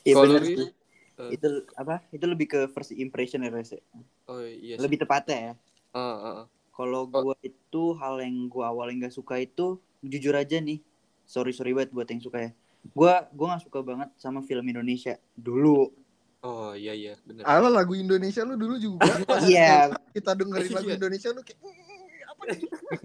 Iya 0.03 0.43
sih. 0.43 0.75
Eh, 1.19 1.35
Itu 1.35 1.49
apa? 1.75 2.03
Itu 2.09 2.25
lebih 2.25 2.47
ke 2.47 2.61
first 2.71 2.95
impression 2.95 3.43
ya, 3.43 3.51
Res. 3.51 3.73
ya? 3.73 3.83
oh 4.27 4.41
iya 4.41 4.75
sih. 4.75 4.83
Lebih 4.83 5.03
tepatnya 5.03 5.39
ya. 5.39 5.55
Ah, 5.91 6.01
ah, 6.01 6.35
ah. 6.43 6.47
Kalau 6.71 7.05
Oh. 7.05 7.23
gua 7.25 7.37
itu 7.43 7.83
hal 7.97 8.23
yang 8.23 8.47
gua 8.47 8.71
awalnya 8.71 9.07
nggak 9.07 9.17
suka 9.17 9.37
itu 9.37 9.77
jujur 10.01 10.33
aja 10.33 10.59
nih. 10.59 10.79
Sorry 11.25 11.51
sorry 11.51 11.75
banget 11.75 11.91
buat 11.91 12.07
yang 12.07 12.23
suka 12.23 12.39
ya. 12.39 12.51
Gua 12.95 13.27
gua 13.31 13.47
nggak 13.53 13.65
suka 13.67 13.83
banget 13.83 14.09
sama 14.15 14.41
film 14.41 14.63
Indonesia 14.65 15.19
dulu. 15.35 15.91
Oh 16.39 16.71
iya 16.71 16.95
iya 16.95 17.19
bener. 17.27 17.43
Ala 17.43 17.67
lagu 17.67 17.93
Indonesia 17.93 18.47
lu 18.47 18.55
dulu 18.55 18.79
juga 18.79 19.11
Iya, 19.43 19.91
kita 20.15 20.39
dengerin 20.39 20.71
lagu 20.71 20.87
Iya. 20.87 20.97
Indonesia 20.97 21.29
lu 21.35 21.43
kayak 21.43 21.59
"Ih, 21.59 22.23
apa 22.25 22.43
nih 22.47 22.61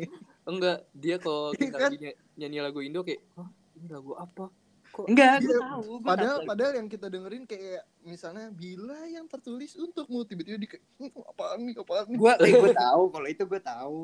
Enggak, 0.53 0.77
dia 0.93 1.17
kalau 1.17 1.49
kita 1.55 1.77
Kan? 1.79 1.89
lagi 1.89 1.97
ny- 1.97 2.19
nyanyi 2.35 2.59
lagu 2.61 2.79
Indo 2.83 3.01
kayak, 3.01 3.25
"Hah, 3.33 3.47
ini 3.73 3.87
lagu 3.89 4.13
apa?" 4.13 4.51
Kok 4.93 5.09
Enggak, 5.09 5.41
gue 5.41 5.49
Iya, 5.49 5.59
tahu. 5.59 5.81
Gua 5.97 5.99
Padahal 6.05 6.37
tahu. 6.37 6.47
padahal 6.47 6.73
yang 6.77 6.87
kita 6.87 7.07
dengerin 7.09 7.43
kayak 7.43 7.81
misalnya 7.99 8.45
bila 8.47 8.99
yang 9.05 9.25
tertulis 9.25 9.73
untukmu 9.73 10.21
tiba-tiba 10.23 10.55
di 10.55 10.67
"Hmm, 11.01 11.09
apaan 11.25 11.59
nih 11.65 11.75
apaan 11.75 12.05
nih. 12.07 12.17
Gua, 12.17 12.33
eh, 12.37 12.53
gua 12.53 12.71
tahu. 12.71 13.03
Kalau 13.09 13.27
itu 13.27 13.43
gue 13.43 13.59
tahu. 13.59 14.01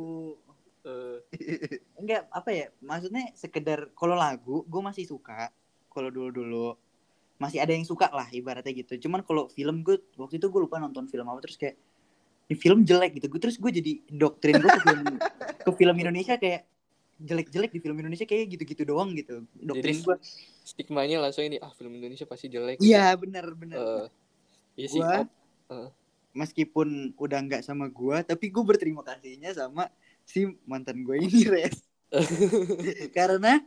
eh, 0.79 1.17
Enggak, 1.93 2.25
apa 2.29 2.50
ya? 2.50 2.65
Maksudnya 2.79 3.29
sekedar 3.34 3.93
kalau 3.93 4.15
lagu 4.15 4.63
gue 4.63 4.81
masih 4.81 5.05
suka. 5.05 5.53
Kalau 5.88 6.10
dulu-dulu 6.10 6.74
masih 7.36 7.60
ada 7.60 7.72
yang 7.72 7.84
suka 7.84 8.10
lah 8.10 8.25
ibaratnya 8.29 8.74
gitu. 8.74 8.98
Cuman 9.00 9.22
kalau 9.22 9.46
film 9.48 9.79
gue 9.79 10.00
waktu 10.15 10.38
itu 10.38 10.48
gue 10.48 10.60
lupa 10.60 10.75
nonton 10.75 11.05
film 11.05 11.27
apa 11.27 11.39
terus 11.39 11.55
kayak 11.55 11.77
film 12.55 12.81
jelek 12.81 13.19
gitu. 13.19 13.27
Gue 13.27 13.38
terus 13.39 13.55
gue 13.55 13.69
jadi 13.69 13.91
doktrin 14.10 14.58
gue 14.58 14.69
ke 14.69 14.81
film 14.81 15.05
ke 15.60 15.72
film 15.75 15.96
Indonesia 15.98 16.36
kayak 16.36 16.65
jelek-jelek 17.20 17.70
di 17.70 17.80
film 17.80 17.96
Indonesia 17.96 18.24
kayak 18.24 18.48
gitu-gitu 18.50 18.84
doang 18.84 19.12
gitu. 19.14 19.44
Doktrin 19.54 19.92
Jadi- 19.94 20.06
gue. 20.06 20.18
stigmanya 20.64 21.18
langsung 21.20 21.44
ini 21.44 21.58
ah 21.58 21.72
film 21.72 21.92
Indonesia 21.92 22.24
pasti 22.24 22.46
jelek 22.46 22.78
Iya, 22.80 23.12
benar 23.16 23.52
benar. 23.54 23.78
Eh, 23.78 24.06
iya 24.78 24.88
sih 24.88 25.00
Gua- 25.00 25.26
op- 25.26 25.92
Meskipun 26.30 26.88
udah 27.18 27.40
nggak 27.42 27.66
sama 27.66 27.90
gue, 27.90 28.18
tapi 28.22 28.48
gue 28.48 28.62
berterima 28.64 29.02
kasihnya 29.02 29.50
sama 29.52 29.90
si 30.24 30.46
mantan 30.64 31.02
gue 31.02 31.18
ini, 31.20 31.42
Res. 31.44 31.82
Karena 33.18 33.58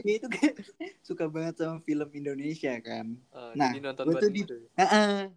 dia 0.00 0.14
itu 0.16 0.28
kan 0.30 0.54
suka 1.02 1.26
banget 1.26 1.58
sama 1.58 1.82
film 1.82 2.08
Indonesia 2.12 2.70
kan. 2.78 3.12
eh, 3.12 3.52
Nah, 3.54 3.70
gua 3.74 4.14
tuh 4.16 4.30
di- 4.30 4.46
gitu. 4.46 4.56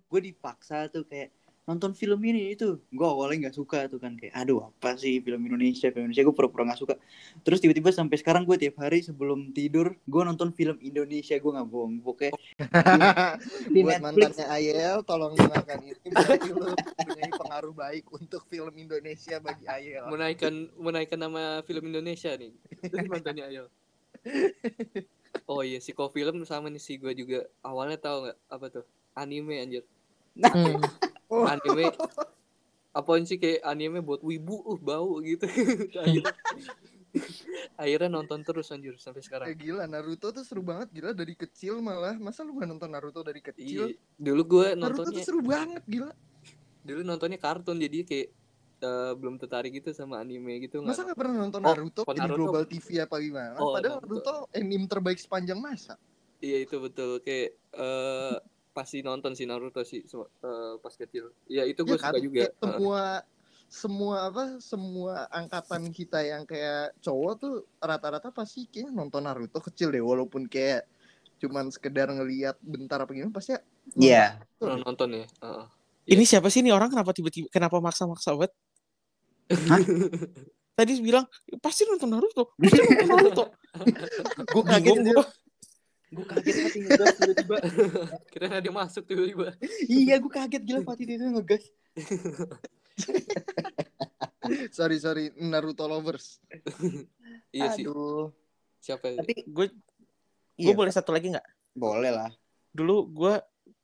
gue 0.06 0.22
dipaksa 0.24 0.86
tuh 0.88 1.04
kayak 1.04 1.34
nonton 1.70 1.94
film 1.94 2.18
ini 2.26 2.58
itu 2.58 2.82
gue 2.90 3.06
awalnya 3.06 3.46
nggak 3.46 3.58
suka 3.62 3.86
tuh 3.86 4.02
kan 4.02 4.18
kayak 4.18 4.34
aduh 4.34 4.74
apa 4.74 4.98
sih 4.98 5.22
film 5.22 5.46
Indonesia 5.46 5.94
film 5.94 6.10
Indonesia? 6.10 6.26
Gue 6.26 6.34
pura-pura 6.34 6.66
nggak 6.66 6.82
suka. 6.82 6.98
Terus 7.46 7.62
tiba-tiba 7.62 7.94
sampai 7.94 8.18
sekarang 8.18 8.50
gue 8.50 8.58
tiap 8.58 8.82
hari 8.82 9.06
sebelum 9.06 9.54
tidur 9.54 9.94
gue 9.94 10.22
nonton 10.26 10.50
film 10.50 10.82
Indonesia 10.82 11.38
gue 11.38 11.52
nggak 11.54 11.70
bohong 11.70 12.02
pokoknya 12.02 12.34
di 13.74 13.86
Buat 13.86 14.02
Netflix. 14.02 14.02
mantannya 14.02 14.46
Ayel 14.50 14.98
tolong 15.06 15.38
dengarkan 15.38 15.80
ini 15.86 16.10
berarti 16.10 16.50
lu 16.50 16.74
punya 16.74 17.30
pengaruh 17.38 17.74
baik 17.78 18.06
untuk 18.10 18.42
film 18.50 18.74
Indonesia 18.74 19.38
bagi 19.38 19.70
Ayel. 19.70 20.10
menaikkan 20.10 20.74
menaikkan 20.74 21.22
nama 21.22 21.62
film 21.62 21.86
Indonesia 21.94 22.34
nih. 22.34 22.50
Dari 22.82 23.06
mantannya 23.06 23.46
Ayo 23.46 23.66
oh 25.52 25.62
iya 25.62 25.80
si 25.80 25.94
film 25.94 26.36
sama 26.44 26.68
nih 26.74 26.82
si 26.82 26.98
gue 26.98 27.14
juga. 27.14 27.46
Awalnya 27.62 28.02
tahu 28.02 28.18
nggak 28.26 28.38
apa 28.50 28.66
tuh? 28.74 28.86
Anime 29.14 29.62
anjir. 29.62 29.84
Hmm. 30.40 30.80
Oh. 31.30 31.46
anime. 31.46 31.94
Apaan 32.90 33.22
sih 33.24 33.38
kayak 33.38 33.62
anime 33.62 34.02
buat 34.02 34.26
wibu 34.26 34.66
uh 34.66 34.80
bau 34.82 35.22
gitu. 35.22 35.46
Akhirnya, 36.02 36.34
akhirnya 37.74 38.10
nonton 38.10 38.42
terus 38.46 38.70
anjir 38.70 38.98
sampai 39.02 39.22
sekarang. 39.22 39.50
Eh, 39.50 39.58
gila 39.58 39.86
Naruto 39.90 40.30
tuh 40.30 40.46
seru 40.46 40.62
banget. 40.66 40.90
Gila 40.94 41.14
dari 41.14 41.34
kecil 41.38 41.82
malah. 41.82 42.18
Masa 42.18 42.46
lu 42.46 42.58
gak 42.58 42.70
nonton 42.70 42.90
Naruto 42.90 43.22
dari 43.22 43.42
iya 43.42 43.50
kecil 43.50 43.82
dulu 44.18 44.42
gue 44.46 44.68
Naruto 44.78 45.06
tuh 45.06 45.14
nontonnya 45.14 45.26
seru 45.26 45.42
banget 45.42 45.84
gila. 45.86 46.14
Dulu 46.86 47.02
nontonnya 47.06 47.40
kartun 47.42 47.78
jadi 47.78 47.98
kayak 48.06 48.28
eh, 48.82 49.14
belum 49.18 49.36
tertarik 49.38 49.72
gitu 49.74 49.90
sama 49.94 50.22
anime 50.22 50.70
gitu 50.70 50.82
masa 50.82 51.02
nggak 51.06 51.14
gak 51.14 51.18
pernah 51.18 51.36
nonton 51.46 51.62
Oh, 51.62 51.70
Naruto? 51.74 52.02
oh, 52.06 52.14
di 52.14 52.22
Naruto. 52.22 52.38
Global 52.38 52.64
TV 52.66 52.88
apa 53.06 53.16
gimana? 53.22 53.58
Oh, 53.58 53.74
padahal 53.78 54.02
Naruto. 54.02 54.18
Naruto 54.18 54.34
anime 54.58 54.86
terbaik 54.90 55.20
sepanjang 55.22 55.62
masa. 55.62 55.94
Iya 56.42 56.58
itu 56.66 56.76
betul. 56.78 57.22
Kayak 57.22 57.54
eh 57.74 58.38
pasti 58.80 59.04
nonton 59.04 59.36
si 59.36 59.44
Naruto 59.44 59.84
sih 59.84 60.08
so- 60.08 60.32
eh, 60.40 60.80
pas 60.80 60.96
kecil. 60.96 61.36
Iya 61.46 61.68
itu 61.68 61.84
gue 61.84 62.00
Ya 62.00 62.00
kan? 62.00 62.16
suka 62.16 62.20
juga. 62.24 62.40
Kayak 62.40 62.54
semua 62.56 63.04
semua 63.70 64.16
apa 64.26 64.44
semua 64.58 65.14
angkatan 65.30 65.92
kita 65.92 66.24
yang 66.24 66.42
kayak 66.42 66.96
cowok 67.00 67.34
tuh 67.38 67.54
rata-rata 67.78 68.32
pasti 68.32 68.66
kayaknya 68.66 68.96
nonton 68.96 69.28
Naruto 69.28 69.60
kecil 69.60 69.92
deh 69.92 70.02
walaupun 70.02 70.48
kayak 70.48 70.88
cuman 71.38 71.68
sekedar 71.70 72.08
ngelihat 72.10 72.56
bentar 72.60 73.00
apa 73.00 73.12
gimana 73.12 73.30
pasti 73.30 73.60
Iya 73.94 74.39
Eh, 74.39 74.58
pernah 74.58 74.80
nonton 74.82 75.10
ya. 75.13 75.26
Heeh. 75.28 75.65
Ini 76.10 76.24
siapa 76.26 76.48
sih 76.48 76.63
nih 76.63 76.74
orang 76.74 76.89
kenapa 76.89 77.12
tiba-tiba 77.12 77.52
kenapa 77.52 77.78
maksa-maksa 77.78 78.34
banget? 78.34 78.52
Tadi 80.74 80.92
bilang 81.04 81.28
pasti 81.60 81.84
nonton 81.84 82.08
Naruto, 82.08 82.54
pasti 82.58 82.80
nonton 82.80 83.08
Naruto. 83.12 83.44
gue 84.48 84.63
kaget 84.63 84.96
gua. 85.06 85.24
Gue 86.10 86.26
kaget 86.26 86.56
Fatih 86.60 86.80
ngegas 86.84 87.13
tiba-tiba 87.15 87.56
Kira 88.34 88.58
dia 88.58 88.74
masuk 88.74 89.04
tiba-tiba. 89.06 89.54
iya 89.86 90.17
gue 90.17 90.28
kaget 90.28 90.62
gila 90.63 90.82
Fatih 90.82 91.06
dia 91.06 91.17
tuh 91.17 91.30
ngegas 91.32 91.63
sorry 94.72 94.98
sorry 94.98 95.30
Naruto 95.38 95.86
lovers 95.86 96.41
Iya 97.50 97.74
sih. 97.74 97.86
aduh 97.86 98.30
Siapa? 98.80 99.06
ya? 99.08 99.22
tapi 99.22 99.43
Gue 99.45 99.65
iya, 100.56 100.65
gue 100.65 100.74
boleh 100.74 100.89
satu 100.89 101.10
lagi 101.10 101.30
nggak? 101.30 101.45
boleh 101.74 102.10
lah 102.10 102.30
Dulu 102.69 102.95
gue 103.08 103.34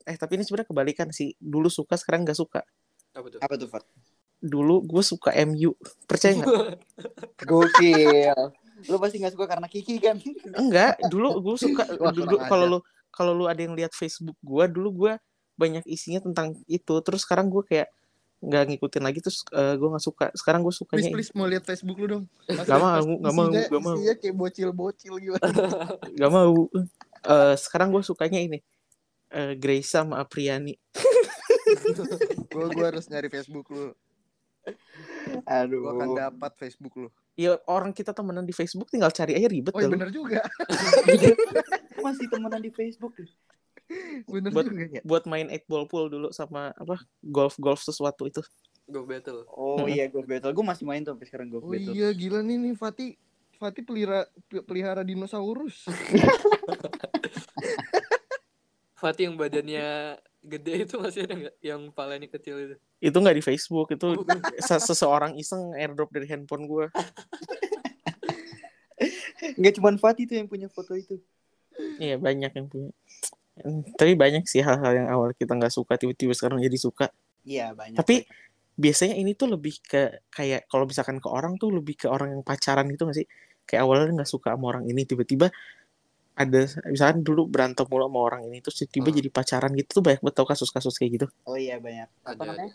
eh 0.06 0.16
tapi 0.16 0.38
ini 0.38 0.46
sebenarnya 0.46 0.70
kebalikan 0.70 1.10
sih. 1.10 1.34
Dulu 1.36 1.66
suka 1.66 1.98
sekarang 1.98 2.22
nggak 2.22 2.38
suka. 2.38 2.62
Apa 3.12 3.28
tuh? 3.28 3.40
apa 3.42 3.54
tuh 3.58 3.66
Fat 3.66 3.82
Dulu 4.38 4.86
gue 4.86 5.02
suka 5.02 5.34
MU. 5.42 5.74
Percaya 6.06 6.38
nggak? 6.38 6.78
gokil 7.42 8.38
lu 8.90 8.98
pasti 8.98 9.18
nggak 9.22 9.34
suka 9.34 9.46
karena 9.48 9.68
Kiki 9.70 9.98
kan 9.98 10.18
Enggak. 10.56 10.98
Dulu 11.10 11.42
gue 11.42 11.56
suka. 11.58 11.84
Dulu 12.18 12.36
kalau 12.46 12.66
lu 12.68 12.80
kalau 13.10 13.32
lu 13.32 13.46
ada 13.48 13.62
yang 13.64 13.74
lihat 13.74 13.96
Facebook 13.96 14.36
gue, 14.44 14.64
dulu 14.68 14.90
gue 15.08 15.14
banyak 15.56 15.88
isinya 15.88 16.20
tentang 16.20 16.60
itu. 16.68 16.96
Terus 17.00 17.24
sekarang 17.24 17.48
gue 17.48 17.64
kayak 17.64 17.88
nggak 18.44 18.64
ngikutin 18.76 19.04
lagi 19.08 19.20
terus 19.24 19.42
gue 19.52 19.88
nggak 19.88 20.04
suka. 20.04 20.26
Sekarang 20.36 20.62
gue 20.62 20.70
please 20.70 20.82
sukanya 20.84 21.10
please 21.16 21.32
mau 21.32 21.48
lihat 21.48 21.64
Facebook 21.64 21.96
lu 21.98 22.06
dong 22.06 22.24
Gak 22.46 22.78
mau, 22.78 23.00
gak 23.00 23.34
mau, 23.34 23.48
Isinya- 23.48 23.70
gak 23.72 23.82
mau. 23.82 23.96
isinya 23.96 24.16
kayak 24.20 24.36
bocil-bocil 24.36 25.14
gimana 25.18 25.48
Gak 26.20 26.32
mau. 26.32 26.54
Eh, 27.26 27.56
sekarang 27.58 27.90
gue 27.96 28.04
sukanya 28.04 28.38
ini. 28.44 28.60
Eh, 29.32 29.56
Grace 29.58 29.90
sama 29.90 30.20
Apriani. 30.20 30.76
gua 32.54 32.68
gua 32.72 32.86
harus 32.94 33.06
nyari 33.10 33.30
Facebook 33.30 33.68
lu 33.74 33.92
aduh 35.46 35.78
gua 35.82 35.92
akan 35.98 36.10
dapat 36.18 36.52
Facebook 36.58 36.94
lu 36.98 37.10
Ya 37.36 37.60
orang 37.68 37.92
kita 37.92 38.16
temenan 38.16 38.48
di 38.48 38.56
Facebook 38.56 38.88
tinggal 38.88 39.12
cari 39.12 39.36
aja 39.36 39.52
ribet 39.52 39.76
oh 39.76 39.80
iya 39.84 39.92
lu. 39.92 39.94
bener 40.00 40.08
juga 40.08 40.40
masih 42.06 42.32
temenan 42.32 42.64
di 42.64 42.72
Facebook 42.72 43.12
bener 44.26 44.50
Buat- 44.56 44.72
juga 44.72 44.84
ya 44.88 45.02
Buat 45.04 45.24
main 45.28 45.52
eight 45.52 45.68
ball 45.68 45.84
pool 45.84 46.08
dulu 46.08 46.32
sama 46.32 46.72
apa 46.74 47.04
golf 47.20 47.60
golf 47.60 47.84
sesuatu 47.84 48.24
itu. 48.26 48.40
Go 48.86 49.02
battle. 49.04 49.44
oh 49.50 49.84
iya 49.84 50.06
gue 50.08 50.22
battle 50.22 50.54
gue 50.54 50.62
masih 50.64 50.86
main 50.86 51.02
tuh 51.02 51.12
sampai 51.12 51.28
sekarang 51.28 51.48
gue 51.52 51.60
oh 51.60 51.68
battle 51.68 51.92
iya 51.92 52.14
gila 52.14 52.40
nih 52.40 52.56
nih 52.62 52.74
Fatih 52.78 53.18
Fatih 53.58 53.82
pelihara 53.82 54.30
pelihara 54.64 55.02
dinosaurus 55.02 55.90
Fatih 58.96 59.28
yang 59.28 59.36
badannya 59.36 60.18
gede 60.40 60.88
itu 60.88 60.96
masih 61.02 61.28
ada 61.28 61.34
nggak? 61.36 61.56
Yang 61.60 61.82
palanya 61.92 62.28
kecil 62.32 62.56
itu. 62.64 62.76
Itu 63.06 63.16
nggak 63.16 63.38
di 63.38 63.44
Facebook, 63.44 63.94
itu 63.94 64.08
se- 64.60 64.82
seseorang 64.84 65.38
iseng 65.38 65.74
airdrop 65.74 66.10
dari 66.10 66.26
handphone 66.26 66.66
gue. 66.66 66.86
nggak 69.56 69.74
cuma 69.76 69.94
Fatih 69.96 70.26
tuh 70.26 70.36
yang 70.36 70.48
punya 70.48 70.66
foto 70.66 70.96
itu 70.96 71.20
Iya 72.00 72.16
banyak 72.16 72.52
yang 72.52 72.68
punya. 72.68 72.90
Tapi 73.94 74.16
banyak 74.16 74.48
sih 74.48 74.60
hal-hal 74.60 74.94
yang 74.96 75.08
awal 75.08 75.32
kita 75.32 75.54
nggak 75.54 75.70
suka 75.70 75.96
tiba-tiba 75.96 76.32
sekarang 76.32 76.60
jadi 76.60 76.76
suka. 76.76 77.12
iya 77.44 77.72
banyak 77.72 77.96
Tapi 77.96 78.24
biasanya 78.76 79.16
ini 79.16 79.32
tuh 79.32 79.52
lebih 79.52 79.80
ke 79.82 80.24
kayak 80.30 80.68
kalau 80.68 80.84
misalkan 80.84 81.20
ke 81.20 81.28
orang 81.28 81.56
tuh 81.56 81.72
lebih 81.72 81.96
ke 81.96 82.08
orang 82.08 82.32
yang 82.32 82.42
pacaran 82.42 82.88
gitu 82.88 83.06
gak 83.06 83.18
sih? 83.18 83.28
Kayak 83.64 83.82
awalnya 83.84 84.12
nggak 84.16 84.30
suka 84.30 84.56
sama 84.56 84.66
orang 84.72 84.84
ini 84.86 85.04
tiba-tiba 85.04 85.52
ada 86.36 86.62
misalkan 86.88 87.24
dulu 87.24 87.48
berantem 87.48 87.88
mulu 87.88 88.08
sama 88.08 88.20
orang 88.22 88.42
ini 88.48 88.60
terus 88.60 88.76
tiba-tiba 88.78 89.08
Hmm. 89.08 89.18
jadi 89.20 89.30
pacaran 89.32 89.72
gitu 89.72 89.90
tuh 90.00 90.04
banyak 90.04 90.20
betul 90.20 90.44
kasus-kasus 90.44 90.96
kayak 90.96 91.12
gitu. 91.16 91.28
oh 91.48 91.56
iya 91.56 91.80
banyak 91.80 92.12
apa 92.24 92.36
Ada, 92.36 92.44
namanya 92.44 92.72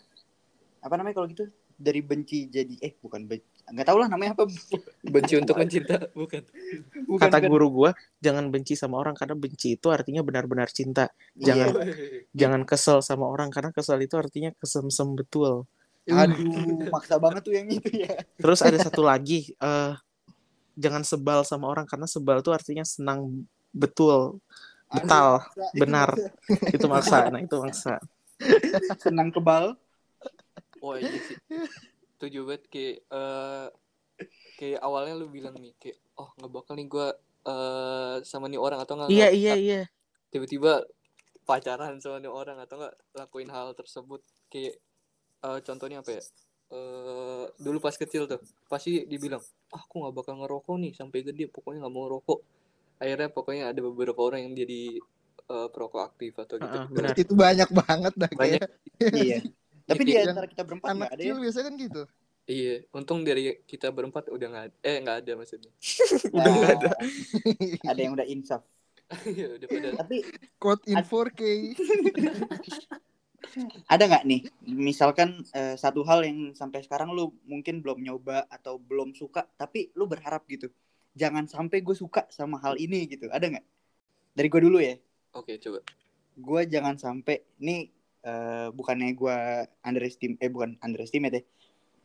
apa 0.81 0.93
namanya 0.97 1.15
kalau 1.21 1.29
gitu 1.29 1.45
dari 1.81 2.01
benci 2.05 2.45
jadi 2.49 2.77
eh 2.81 2.93
bukan 3.01 3.25
benci 3.25 3.49
nggak 3.71 3.87
tahu 3.87 3.97
lah 4.03 4.07
namanya 4.11 4.37
apa 4.37 4.43
Benci 5.15 5.33
untuk 5.39 5.57
mencinta, 5.57 5.97
bukan. 6.13 6.43
bukan, 7.09 7.21
Kata 7.25 7.37
bukan. 7.41 7.49
guru 7.49 7.67
gua 7.71 7.89
jangan 8.21 8.51
benci 8.53 8.77
sama 8.77 9.01
orang 9.01 9.17
karena 9.17 9.33
benci 9.33 9.79
itu 9.79 9.87
artinya 9.89 10.21
benar-benar 10.21 10.69
cinta. 10.69 11.09
Iya. 11.33 11.45
Jangan 11.55 11.69
jangan 12.39 12.61
kesel 12.67 12.99
sama 13.01 13.25
orang 13.25 13.49
karena 13.49 13.73
kesel 13.73 13.97
itu 14.03 14.15
artinya 14.19 14.53
kesemsem 14.59 15.17
betul. 15.17 15.65
aduh 16.09 16.89
maksa 16.89 17.21
banget 17.21 17.45
tuh 17.45 17.53
yang 17.53 17.69
itu 17.69 17.87
ya 17.93 18.25
Terus 18.41 18.59
ada 18.65 18.73
satu 18.89 19.05
lagi 19.05 19.53
eh 19.53 19.93
jangan 20.75 21.05
sebal 21.05 21.45
sama 21.45 21.69
orang 21.69 21.85
karena 21.85 22.09
sebal 22.09 22.41
itu 22.41 22.51
artinya 22.51 22.85
senang 22.85 23.45
betul. 23.71 24.41
Betal, 24.91 25.39
Aduh, 25.39 25.79
benar. 25.79 26.09
Itu 26.67 26.91
maksa. 26.91 27.31
Nah, 27.31 27.39
itu 27.39 27.55
maksa. 27.63 27.95
senang 28.99 29.31
kebal 29.31 29.79
Wah 30.81 30.97
iya 30.99 31.19
sih. 31.27 31.37
Setuju 32.17 32.39
banget 32.49 32.63
kayak 32.73 32.97
eh 33.17 33.67
kayak 34.59 34.79
awalnya 34.87 35.13
lu 35.21 35.27
bilang 35.37 35.55
nih 35.63 35.73
kayak 35.81 35.97
oh 36.21 36.29
nggak 36.37 36.53
bakal 36.57 36.73
nih 36.77 36.87
gue 36.93 37.07
eh 37.51 38.15
sama 38.31 38.45
nih 38.51 38.61
orang 38.65 38.79
atau 38.83 38.93
nggak 38.99 39.11
Iya, 39.11 39.25
nggak- 39.25 39.33
iya, 39.37 39.53
iya. 39.63 39.77
tiba-tiba 40.33 40.71
pacaran 41.49 41.99
sama 42.03 42.17
nih 42.23 42.31
orang 42.41 42.57
atau 42.63 42.75
nggak 42.81 42.95
lakuin 43.19 43.49
hal 43.55 43.69
tersebut 43.79 44.21
kayak 44.51 44.75
eh, 45.47 45.59
contohnya 45.67 45.99
apa 46.03 46.11
ya 46.19 46.23
eh 46.75 47.45
dulu 47.65 47.77
pas 47.85 47.95
kecil 47.95 48.23
tuh 48.31 48.41
pasti 48.71 48.91
dibilang 49.11 49.43
ah 49.75 49.81
aku 49.85 49.95
nggak 50.03 50.15
bakal 50.19 50.33
ngerokok 50.41 50.75
nih 50.83 50.93
sampai 50.99 51.19
gede 51.27 51.45
pokoknya 51.55 51.79
nggak 51.85 51.95
mau 51.97 52.07
rokok 52.13 52.39
akhirnya 53.01 53.29
pokoknya 53.37 53.63
ada 53.71 53.81
beberapa 53.87 54.21
orang 54.27 54.41
yang 54.49 54.53
jadi 54.61 54.81
eh, 55.53 55.67
perokok 55.73 56.01
aktif 56.09 56.33
atau 56.43 56.55
gitu. 56.63 56.77
Heeh, 56.77 56.85
benar. 56.95 57.17
itu 57.21 57.33
banyak 57.43 57.69
banget 57.79 58.13
dah 58.21 58.31
Banyak. 58.31 58.63
iya 59.11 59.39
tapi 59.91 60.03
di 60.03 60.13
antara 60.17 60.47
kita 60.47 60.63
berempat 60.63 60.87
anak 60.87 60.97
nggak 60.97 61.11
ada 61.11 61.21
kecil 61.21 61.35
ya 61.35 61.41
biasanya 61.43 61.65
kan 61.67 61.75
gitu 61.77 62.03
Iya, 62.41 62.83
untung 62.91 63.21
dari 63.21 63.53
kita 63.63 63.93
berempat 63.93 64.27
udah 64.27 64.47
nggak 64.49 64.65
ada. 64.65 64.75
Eh 64.81 64.97
nggak 64.97 65.17
ada 65.23 65.31
maksudnya. 65.39 65.71
Udah 66.35 66.51
nggak 66.51 66.73
ada. 66.73 66.89
ada 67.85 67.99
yang 68.01 68.13
udah 68.17 68.27
insaf 68.27 68.65
Iya 69.23 69.61
udah 69.61 69.67
pada. 69.69 69.89
tapi 70.01 70.17
quote 70.57 70.83
in 70.89 70.97
Ad- 70.99 71.05
4K 71.05 71.41
ada 73.93 74.03
nggak 74.07 74.23
nih 74.23 74.41
misalkan 74.63 75.43
eh, 75.51 75.75
satu 75.75 76.05
hal 76.07 76.23
yang 76.23 76.55
sampai 76.55 76.79
sekarang 76.85 77.11
lu 77.11 77.35
mungkin 77.43 77.83
belum 77.83 77.99
nyoba 77.99 78.47
atau 78.47 78.79
belum 78.79 79.11
suka 79.11 79.43
tapi 79.59 79.91
lu 79.97 80.07
berharap 80.07 80.47
gitu 80.47 80.71
jangan 81.11 81.43
sampai 81.49 81.83
gue 81.83 81.95
suka 81.97 82.23
sama 82.31 82.55
hal 82.63 82.79
ini 82.79 83.03
gitu 83.05 83.27
ada 83.27 83.43
nggak 83.43 83.65
dari 84.31 84.47
gue 84.47 84.61
dulu 84.63 84.79
ya 84.79 84.95
Oke 85.35 85.59
coba. 85.59 85.83
gue 86.31 86.61
jangan 86.67 86.95
sampai 86.95 87.43
ini 87.59 87.91
eh, 88.21 88.67
bukannya 88.69 89.13
gue 89.13 89.37
underestimate 89.81 90.39
eh 90.39 90.49
bukan 90.49 90.77
underestimate 90.79 91.35
ya 91.37 91.43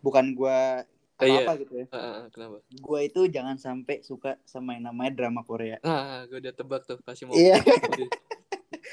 bukan 0.01 0.33
gue 0.33 0.59
apa 1.17 1.25
Eh, 1.25 1.33
apa 1.33 1.53
gitu 1.57 1.73
ya 1.81 1.87
Ah, 1.89 1.97
ah, 1.97 2.13
ah, 2.21 2.27
kenapa? 2.29 2.61
gue 2.69 3.01
itu 3.03 3.21
jangan 3.27 3.57
sampai 3.57 4.05
suka 4.05 4.37
sama 4.45 4.77
yang 4.77 4.93
namanya 4.93 5.17
drama 5.17 5.41
Korea 5.43 5.81
Ah, 5.81 6.25
gue 6.25 6.37
udah 6.37 6.53
tebak 6.53 6.85
tuh 6.85 7.01
pasti 7.01 7.25
mau. 7.25 7.33
Iya. 7.33 7.57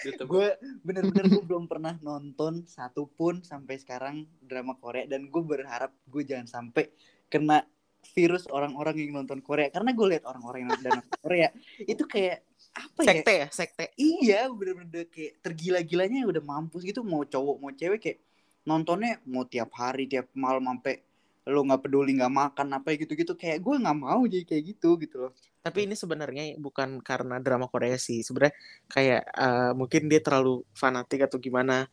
Tebak. 0.03 0.27
gue 0.27 0.47
bener-bener 0.83 1.25
gue 1.27 1.43
belum 1.43 1.67
pernah 1.67 1.95
nonton 1.99 2.63
satu 2.63 3.07
pun 3.07 3.39
sampai 3.39 3.75
sekarang 3.75 4.15
drama 4.39 4.75
Korea 4.75 5.03
dan 5.03 5.27
gue 5.27 5.43
berharap 5.43 5.91
gue 6.07 6.23
jangan 6.23 6.47
sampai 6.47 6.91
kena 7.27 7.63
virus 8.11 8.43
orang-orang 8.51 8.95
yang 8.99 9.23
nonton 9.23 9.39
Korea 9.39 9.71
karena 9.71 9.95
gue 9.95 10.07
lihat 10.11 10.23
orang-orang 10.27 10.67
yang 10.67 10.71
nonton 10.75 10.99
Korea 11.23 11.47
itu 11.91 12.03
kayak 12.03 12.43
apa 12.73 12.99
ya 13.01 13.07
Sekte 13.13 13.33
ya, 13.37 13.47
sekte. 13.53 13.85
iya 13.95 14.41
bener-bener 14.49 15.05
kayak 15.07 15.39
tergila-gilanya 15.39 16.25
udah 16.25 16.41
mampus 16.41 16.81
gitu 16.83 17.05
mau 17.05 17.21
cowok 17.21 17.55
mau 17.61 17.71
cewek 17.71 17.99
kayak 18.01 18.19
nontonnya 18.63 19.19
mau 19.29 19.45
tiap 19.45 19.69
hari 19.75 20.09
tiap 20.09 20.31
malam 20.33 20.65
sampai 20.65 20.99
lo 21.43 21.59
nggak 21.59 21.83
peduli 21.83 22.15
nggak 22.15 22.31
makan 22.31 22.67
apa 22.71 22.95
gitu-gitu 22.95 23.35
kayak 23.35 23.59
gue 23.59 23.75
nggak 23.75 23.97
mau 23.99 24.23
jadi 24.23 24.47
kayak 24.47 24.63
gitu 24.75 24.95
gitu 24.97 25.27
loh 25.27 25.33
Tapi 25.63 25.87
ini 25.87 25.95
sebenarnya 25.95 26.59
bukan 26.59 26.99
karena 26.99 27.39
drama 27.39 27.71
Korea 27.71 27.95
sih. 27.95 28.19
Sebenarnya 28.19 28.51
kayak 28.91 29.21
eh, 29.31 29.71
mungkin 29.71 30.11
dia 30.11 30.19
terlalu 30.19 30.59
fanatik 30.75 31.23
atau 31.23 31.39
gimana. 31.39 31.87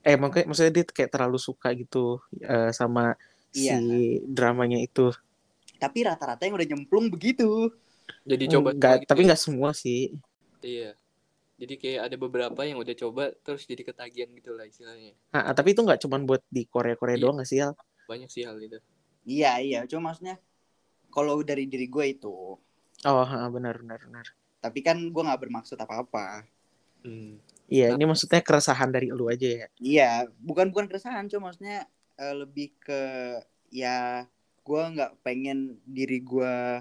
Eh 0.00 0.16
mungkin 0.16 0.48
maksudnya 0.48 0.80
dia 0.80 0.84
kayak 0.88 1.12
terlalu 1.12 1.36
suka 1.36 1.76
gitu 1.76 2.24
eh, 2.40 2.72
sama 2.72 3.12
Iya. 3.52 3.76
si 3.76 4.16
dramanya 4.24 4.80
itu. 4.80 5.12
Tapi 5.82 6.06
rata-rata 6.06 6.46
yang 6.46 6.54
udah 6.54 6.68
nyemplung 6.68 7.10
begitu 7.10 7.74
Jadi 8.22 8.44
coba 8.48 8.70
Enggak, 8.70 9.02
gitu 9.02 9.08
tapi 9.08 9.20
ya. 9.20 9.26
nggak 9.30 9.40
semua 9.40 9.70
sih. 9.72 10.14
Iya. 10.60 10.94
Jadi 11.54 11.74
kayak 11.76 12.00
ada 12.06 12.16
beberapa 12.16 12.60
yang 12.62 12.78
udah 12.78 12.94
coba 12.96 13.30
terus 13.42 13.62
jadi 13.62 13.82
ketagihan 13.84 14.30
gitu 14.30 14.50
lah 14.52 14.62
istilahnya. 14.62 15.14
Nah, 15.30 15.50
tapi 15.50 15.70
itu 15.70 15.82
nggak 15.82 16.00
cuma 16.00 16.18
buat 16.18 16.42
di 16.48 16.62
Korea-Korea 16.64 17.14
Iya. 17.14 17.22
doang 17.22 17.36
nggak 17.38 17.48
sih, 17.48 17.58
Al? 17.58 17.74
Banyak 18.04 18.28
sih 18.28 18.42
hal 18.42 18.58
itu. 18.58 18.78
iya 19.22 19.58
iya 19.58 19.86
cuma 19.86 20.10
maksudnya 20.10 20.34
kalau 21.08 21.38
dari 21.42 21.66
diri 21.66 21.86
gue 21.86 22.06
itu 22.10 22.58
Oh, 23.02 23.26
benar 23.48 23.78
benar 23.78 23.98
benar. 24.00 24.26
tapi 24.58 24.78
kan 24.78 24.98
gue 24.98 25.22
nggak 25.22 25.40
bermaksud 25.40 25.74
apa-apa 25.76 26.46
Hmm. 27.02 27.38
Iya, 27.66 27.94
ini 27.94 28.02
maksudnya 28.02 28.38
keresahan 28.38 28.90
dari 28.90 29.10
lu 29.10 29.26
aja 29.26 29.42
ya. 29.42 29.66
iya 29.78 30.10
bukan 30.38 30.70
bukan 30.70 30.86
keresahan 30.86 31.26
cuma 31.26 31.50
maksudnya 31.50 31.86
eh, 32.14 32.34
lebih 32.34 32.74
ke 32.78 33.02
ya 33.70 34.26
gue 34.72 34.82
nggak 34.96 35.20
pengen 35.20 35.76
diri 35.84 36.24
gue 36.24 36.80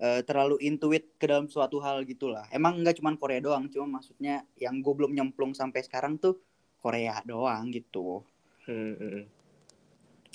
eh, 0.00 0.20
terlalu 0.24 0.56
intuit 0.64 1.12
ke 1.20 1.28
dalam 1.28 1.52
suatu 1.52 1.84
hal 1.84 2.08
gitulah 2.08 2.48
emang 2.48 2.80
nggak 2.80 2.96
cuma 2.96 3.12
Korea 3.20 3.44
doang 3.44 3.68
cuma 3.68 4.00
maksudnya 4.00 4.48
yang 4.56 4.80
gue 4.80 4.94
belum 4.96 5.12
nyemplung 5.12 5.52
sampai 5.52 5.84
sekarang 5.84 6.16
tuh 6.16 6.40
Korea 6.80 7.20
doang 7.28 7.68
gitu 7.68 8.24
Hmm, 8.64 8.96
hmm, 8.96 9.10
hmm. 9.12 9.24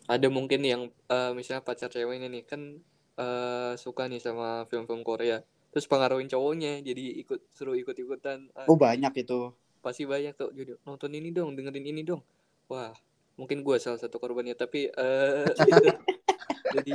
Ada 0.05 0.29
mungkin 0.29 0.61
yang 0.61 0.81
eh, 1.09 1.31
misalnya 1.33 1.65
pacar 1.65 1.89
ceweknya 1.89 2.29
nih 2.29 2.45
kan 2.45 2.77
eh, 3.17 3.73
suka 3.73 4.05
nih 4.05 4.21
sama 4.21 4.69
film-film 4.69 5.01
Korea. 5.01 5.41
Terus 5.73 5.89
pengaruhin 5.89 6.29
cowoknya 6.29 6.77
jadi 6.85 7.25
ikut 7.25 7.49
suruh 7.49 7.73
ikut-ikutan. 7.73 8.53
Ah, 8.53 8.69
oh 8.69 8.77
banyak 8.77 9.25
itu 9.25 9.49
pasti 9.79 10.03
banyak 10.03 10.35
tuh 10.35 10.51
jadi 10.51 10.75
nonton 10.83 11.11
ini 11.15 11.31
dong 11.31 11.55
dengerin 11.55 11.87
ini 11.87 12.01
dong 12.03 12.19
wah 12.67 12.91
mungkin 13.39 13.63
gue 13.63 13.79
salah 13.79 13.95
satu 13.95 14.19
korbannya 14.19 14.51
tapi 14.51 14.91
itu. 14.91 15.91
jadi 16.75 16.93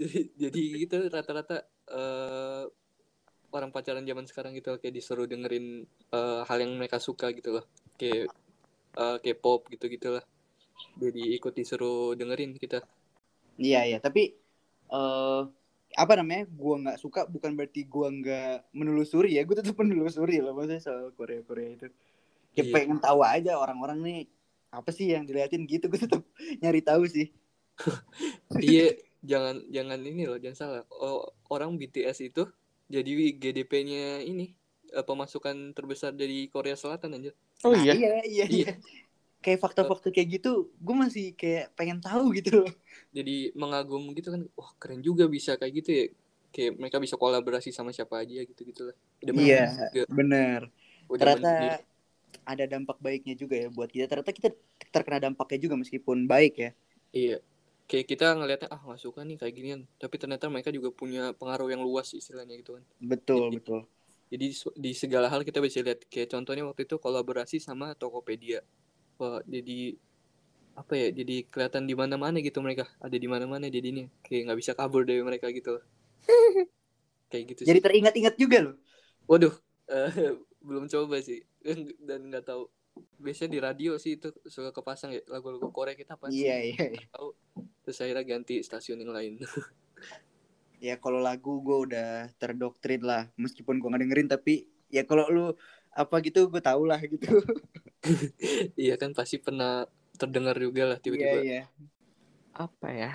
jadi 0.00 0.18
jadi 0.36 0.60
gitu 0.86 0.96
rata-rata 1.10 1.62
eh 1.90 2.64
orang 3.54 3.70
pacaran 3.70 4.02
zaman 4.02 4.26
sekarang 4.26 4.50
gitu 4.58 4.74
kayak 4.82 4.94
disuruh 4.98 5.30
dengerin 5.30 5.86
eh, 6.10 6.40
hal 6.42 6.58
yang 6.58 6.74
mereka 6.74 6.98
suka 6.98 7.30
gitu 7.30 7.54
loh. 7.60 7.64
Kayak 7.94 8.34
eh, 8.98 9.16
K-pop 9.22 9.70
gitu 9.70 9.86
gitulah 9.86 10.24
jadi 10.98 11.22
ikut 11.38 11.54
disuruh 11.54 12.18
dengerin 12.18 12.58
kita. 12.58 12.82
Iya 13.58 13.86
iya. 13.86 13.98
Tapi 14.02 14.34
eh 14.90 15.42
apa 15.94 16.12
namanya? 16.18 16.50
Gua 16.50 16.74
nggak 16.82 16.98
suka 16.98 17.30
bukan 17.30 17.54
berarti 17.54 17.86
gua 17.86 18.10
nggak 18.10 18.74
menelusuri 18.74 19.38
ya. 19.38 19.46
Gue 19.46 19.54
tetap 19.54 19.78
menelusuri 19.78 20.42
loh 20.42 20.54
maksudnya 20.54 20.82
soal 20.82 21.14
Korea 21.14 21.42
Korea 21.46 21.70
itu. 21.78 21.86
Kayak 22.54 22.66
Iya. 22.66 22.74
pengen 22.74 22.98
tahu 23.02 23.20
aja 23.22 23.58
orang-orang 23.58 23.98
nih 24.02 24.20
apa 24.74 24.90
sih 24.90 25.14
yang 25.14 25.22
diliatin 25.26 25.66
gitu? 25.70 25.86
Gue 25.86 26.02
tetap 26.02 26.22
nyari 26.58 26.82
tahu 26.82 27.06
sih 27.06 27.30
iya 28.60 28.94
jangan 29.24 29.64
jangan 29.72 29.98
ini 30.00 30.22
loh 30.28 30.38
jangan 30.38 30.56
salah. 30.56 30.82
Orang 31.48 31.76
BTS 31.76 32.20
itu 32.24 32.44
jadi 32.86 33.10
GDP-nya 33.34 34.22
ini 34.22 34.52
eh, 34.92 35.04
pemasukan 35.04 35.72
terbesar 35.72 36.12
dari 36.12 36.46
Korea 36.48 36.76
Selatan 36.76 37.16
aja 37.18 37.32
Oh 37.64 37.72
Nah, 37.72 37.80
iya. 37.80 37.92
iya 37.96 38.12
iya. 38.24 38.46
iya. 38.46 38.72
Kayak 39.40 39.60
fakta-fakta 39.60 40.08
kayak 40.08 40.40
gitu 40.40 40.72
gue 40.72 40.96
masih 40.96 41.32
kayak 41.36 41.72
pengen 41.76 42.00
tahu 42.00 42.32
gitu. 42.32 42.64
Loh 42.64 42.72
jadi 43.10 43.52
mengagum 43.54 44.10
gitu 44.12 44.28
kan 44.30 44.42
wah 44.52 44.72
keren 44.76 45.00
juga 45.00 45.24
bisa 45.26 45.56
kayak 45.56 45.72
gitu 45.84 45.90
ya. 45.92 46.06
Kayak 46.54 46.72
mereka 46.78 46.96
bisa 47.02 47.18
kolaborasi 47.18 47.74
sama 47.74 47.90
siapa 47.90 48.22
aja 48.22 48.38
gitu 48.40 48.62
gitu 48.62 48.92
lah. 48.92 48.96
Udah 49.20 49.32
Iya. 49.34 49.64
juga. 49.90 50.02
bener. 50.12 50.60
Udah 51.08 51.20
ternyata 51.36 51.50
mandiri. 51.50 51.76
ada 52.44 52.64
dampak 52.68 52.96
baiknya 53.00 53.34
juga 53.34 53.56
ya 53.58 53.68
buat 53.68 53.88
kita. 53.88 54.06
Ternyata 54.06 54.32
kita 54.32 54.48
terkena 54.88 55.18
dampaknya 55.28 55.58
juga 55.60 55.74
meskipun 55.76 56.24
baik 56.24 56.54
ya. 56.56 56.70
Iya 57.10 57.38
kayak 57.84 58.06
kita 58.08 58.32
ngelihatnya 58.32 58.68
ah 58.72 58.80
nggak 58.80 59.00
suka 59.00 59.20
nih 59.22 59.36
kayak 59.36 59.54
ginian. 59.54 59.80
Tapi 60.00 60.14
ternyata 60.16 60.48
mereka 60.48 60.72
juga 60.72 60.88
punya 60.90 61.36
pengaruh 61.36 61.68
yang 61.68 61.82
luas 61.84 62.12
istilahnya 62.12 62.56
gitu 62.56 62.80
kan. 62.80 62.84
Betul 62.98 63.48
Jadi- 63.52 63.56
betul. 63.60 63.80
jadi 64.32 64.46
di, 64.80 64.90
segala 64.96 65.28
hal 65.30 65.44
kita 65.44 65.60
bisa 65.62 65.78
lihat. 65.84 66.08
Kayak 66.10 66.34
contohnya 66.34 66.64
waktu 66.66 66.88
itu 66.88 66.96
kolaborasi 66.98 67.60
sama 67.60 67.92
Tokopedia. 67.94 68.64
Wah 69.20 69.38
jadi 69.46 69.94
apa 70.74 70.98
ya 70.98 71.14
jadi 71.14 71.46
kelihatan 71.46 71.86
di 71.86 71.94
mana-mana 71.94 72.42
gitu 72.42 72.58
mereka. 72.58 72.88
Ada 72.98 73.14
di 73.14 73.28
mana-mana 73.30 73.70
jadinya. 73.70 74.08
Kayak 74.26 74.50
nggak 74.50 74.58
bisa 74.58 74.72
kabur 74.74 75.06
dari 75.06 75.22
mereka 75.22 75.52
gitu. 75.54 75.78
Kayak 77.30 77.44
gitu 77.54 77.60
jadi 77.66 77.78
sih. 77.78 77.84
teringat-ingat 77.84 78.34
juga 78.40 78.58
loh. 78.70 78.76
Waduh 79.30 79.54
eh, 79.92 80.34
belum 80.66 80.88
coba 80.88 81.20
sih. 81.22 81.44
Dan 82.00 82.32
nggak 82.32 82.44
tahu 82.48 82.66
biasanya 83.18 83.50
di 83.50 83.60
radio 83.60 83.92
sih 83.98 84.20
itu 84.20 84.30
suka 84.46 84.70
kepasang 84.70 85.16
ya 85.16 85.22
lagu-lagu 85.26 85.72
Korea 85.72 85.96
kita 85.96 86.14
apa 86.14 86.30
iya 86.30 86.60
iya 86.62 86.94
iya. 86.94 87.06
terus 87.82 87.98
akhirnya 87.98 88.24
ganti 88.24 88.60
stasiun 88.60 89.02
yang 89.02 89.14
lain. 89.14 89.40
Ya 90.82 91.00
kalau 91.00 91.16
lagu 91.16 91.64
gue 91.64 91.88
udah 91.88 92.28
terdoktrin 92.36 93.00
lah. 93.00 93.32
Meskipun 93.40 93.80
gue 93.80 93.88
nggak 93.88 94.04
dengerin 94.04 94.28
tapi 94.28 94.68
ya 94.92 95.08
kalau 95.08 95.24
lu 95.32 95.46
apa 95.96 96.20
gitu 96.20 96.52
gue 96.52 96.60
tau 96.60 96.84
lah 96.84 97.00
gitu. 97.00 97.40
Iya 98.76 99.00
kan 99.00 99.16
pasti 99.16 99.40
pernah 99.40 99.88
terdengar 100.20 100.60
juga 100.60 100.92
lah 100.92 100.98
iya 101.00 101.04
tiba-tiba. 101.08 101.40
Iya 101.40 101.62
Apa 102.52 102.88
ya? 102.92 103.12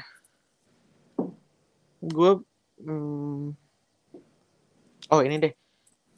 Gue 2.02 2.42
hmm, 2.82 3.54
Oh, 5.10 5.22
ini 5.26 5.42
deh. 5.42 5.54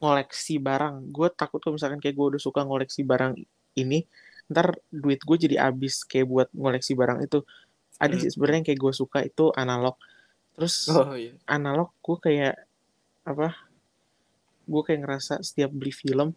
Ngoleksi 0.02 0.58
barang. 0.58 1.14
Gue 1.14 1.30
takut 1.30 1.62
kalau 1.62 1.78
misalkan 1.78 2.02
kayak 2.02 2.18
gue 2.18 2.28
udah 2.36 2.42
suka 2.42 2.66
ngoleksi 2.66 3.06
barang 3.06 3.38
ini, 3.78 4.04
ntar 4.50 4.76
duit 4.90 5.22
gue 5.22 5.38
jadi 5.38 5.70
habis 5.70 6.02
kayak 6.04 6.28
buat 6.28 6.48
ngoleksi 6.52 6.98
barang 6.98 7.22
itu. 7.24 7.46
Ada 8.02 8.18
Hmm. 8.18 8.22
sih 8.26 8.30
sebenarnya 8.34 8.58
yang 8.66 8.68
kayak 8.74 8.82
gue 8.82 8.94
suka 8.98 9.20
itu 9.22 9.54
analog. 9.54 9.96
Terus 10.58 10.90
oh 10.90 11.14
iya 11.14 11.38
analog 11.46 11.94
gue 12.02 12.18
kayak 12.18 12.56
apa? 13.24 13.54
Gue 14.66 14.82
kayak 14.82 15.06
ngerasa 15.06 15.46
setiap 15.46 15.70
beli 15.70 15.94
film 15.94 16.34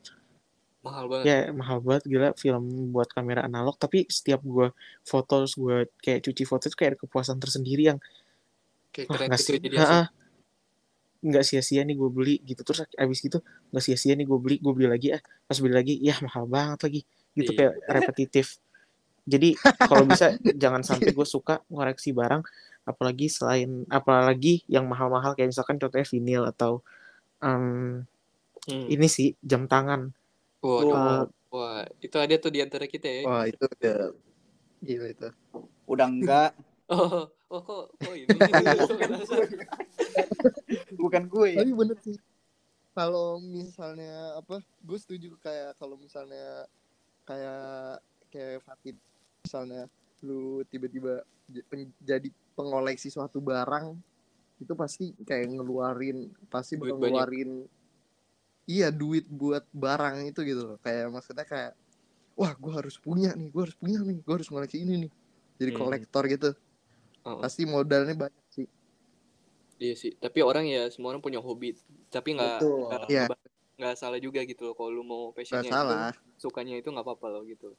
mahal 0.84 1.08
banget 1.08 1.24
ya 1.24 1.38
mahal 1.56 1.80
banget 1.80 2.04
gila 2.04 2.28
film 2.36 2.92
buat 2.92 3.08
kamera 3.08 3.48
analog 3.48 3.72
tapi 3.80 4.04
setiap 4.04 4.44
gue 4.44 4.68
foto 5.00 5.40
terus 5.40 5.56
gue 5.56 5.88
kayak 6.04 6.28
cuci 6.28 6.44
foto 6.44 6.68
itu 6.68 6.76
kayak 6.76 6.90
ada 6.92 6.98
kepuasan 7.00 7.40
tersendiri 7.40 7.88
yang 7.88 7.98
kayak 8.92 9.08
keren 9.08 9.32
gitu 9.32 9.56
ya 9.56 9.60
jadi. 9.64 9.76
Nggak 11.24 11.40
sia-sia 11.40 11.80
nih 11.88 11.96
gue 11.96 12.10
beli 12.12 12.36
gitu 12.44 12.60
terus 12.60 12.84
abis 12.94 13.18
gitu 13.24 13.40
nggak 13.72 13.80
sia-sia 13.80 14.12
nih 14.12 14.28
gue 14.28 14.38
beli 14.38 14.56
gue 14.60 14.72
beli 14.76 14.88
lagi 14.92 15.08
ah 15.16 15.22
pas 15.48 15.56
beli 15.56 15.72
lagi 15.72 15.94
ya 16.04 16.14
mahal 16.20 16.44
banget 16.44 16.78
lagi 16.84 17.00
gitu 17.32 17.50
Iya. 17.50 17.58
kayak 17.58 17.74
repetitif 17.88 18.46
jadi 19.24 19.56
kalau 19.88 20.04
bisa 20.04 20.36
jangan 20.52 20.84
sampai 20.84 21.16
gue 21.16 21.24
suka 21.24 21.64
ngoreksi 21.72 22.12
barang 22.12 22.44
apalagi 22.84 23.32
selain 23.32 23.88
apalagi 23.88 24.60
yang 24.68 24.84
mahal-mahal 24.84 25.32
kayak 25.32 25.48
misalkan 25.56 25.80
contohnya 25.80 26.04
vinil 26.04 26.44
atau 26.44 26.84
em, 27.40 28.04
Hmm. 28.64 28.88
ini 28.88 29.04
sih 29.12 29.36
jam 29.44 29.68
tangan. 29.68 30.08
Waduh. 30.64 30.96
Eh, 30.96 31.24
Wah, 31.52 31.84
itu 32.00 32.16
ada 32.16 32.32
tuh 32.40 32.48
di 32.48 32.64
antara 32.64 32.88
kita 32.88 33.04
ya. 33.04 33.22
Wah 33.28 33.44
itu 33.44 33.60
udah 33.60 34.16
gila 34.80 35.06
itu. 35.12 35.28
Udah 35.84 36.06
enggak. 36.08 36.50
Oh, 36.84 37.28
oh 37.54 37.62
kok, 37.62 37.86
oh 37.94 38.14
ini. 38.14 38.26
Bukan 41.00 41.22
gue 41.30 41.46
ya. 41.54 41.58
Tapi 41.62 41.72
bener 41.72 41.98
sih. 42.02 42.16
Kalau 42.94 43.38
misalnya 43.38 44.38
apa, 44.38 44.58
gue 44.62 44.98
setuju 44.98 45.34
kayak 45.38 45.78
kalau 45.78 45.98
misalnya 45.98 46.66
kayak 47.26 47.98
kayak 48.30 48.58
Fatih 48.62 48.94
misalnya 49.42 49.86
lu 50.22 50.62
tiba-tiba 50.66 51.22
jadi 52.00 52.28
pengoleksi 52.54 53.10
suatu 53.10 53.38
barang 53.38 53.92
itu 54.62 54.72
pasti 54.72 55.12
kayak 55.26 55.50
ngeluarin 55.52 56.30
pasti 56.46 56.78
Duit 56.78 56.94
bakal 56.94 56.96
banyak. 56.96 57.10
ngeluarin 57.10 57.50
iya 58.64 58.88
duit 58.88 59.26
buat 59.28 59.66
barang 59.74 60.24
itu 60.30 60.40
gitu 60.46 60.62
loh 60.72 60.78
kayak 60.80 61.12
maksudnya 61.12 61.44
kayak 61.44 61.72
wah 62.32 62.54
gue 62.56 62.72
harus 62.72 62.96
punya 62.96 63.36
nih 63.36 63.50
gue 63.52 63.62
harus 63.68 63.76
punya 63.76 63.98
nih 64.00 64.18
gue 64.22 64.34
harus 64.34 64.48
ngoleksi 64.48 64.78
ini 64.80 65.04
nih 65.04 65.12
jadi 65.60 65.70
Hmm. 65.74 65.80
kolektor 65.84 66.22
gitu 66.30 66.50
Oh, 67.24 67.40
pasti 67.40 67.64
modalnya 67.64 68.14
banyak 68.14 68.46
sih 68.52 68.68
iya 69.78 69.94
sih. 69.98 70.14
Tapi 70.14 70.38
orang 70.40 70.64
ya 70.64 70.86
semua 70.90 71.14
orang 71.14 71.22
punya 71.22 71.42
hobi. 71.42 71.74
Tapi 72.10 72.38
nggak 72.38 72.58
nggak 72.62 73.28
nggak 73.74 73.94
salah 73.98 74.18
juga 74.22 74.46
gitu 74.46 74.70
loh. 74.70 74.74
Kalau 74.78 74.90
lu 74.90 75.02
mau 75.02 75.22
passionnya 75.34 75.70
salah 75.70 76.14
itu, 76.14 76.46
sukanya 76.46 76.78
itu 76.78 76.88
nggak 76.88 77.04
apa-apa 77.04 77.26
loh 77.28 77.42
gitu. 77.46 77.74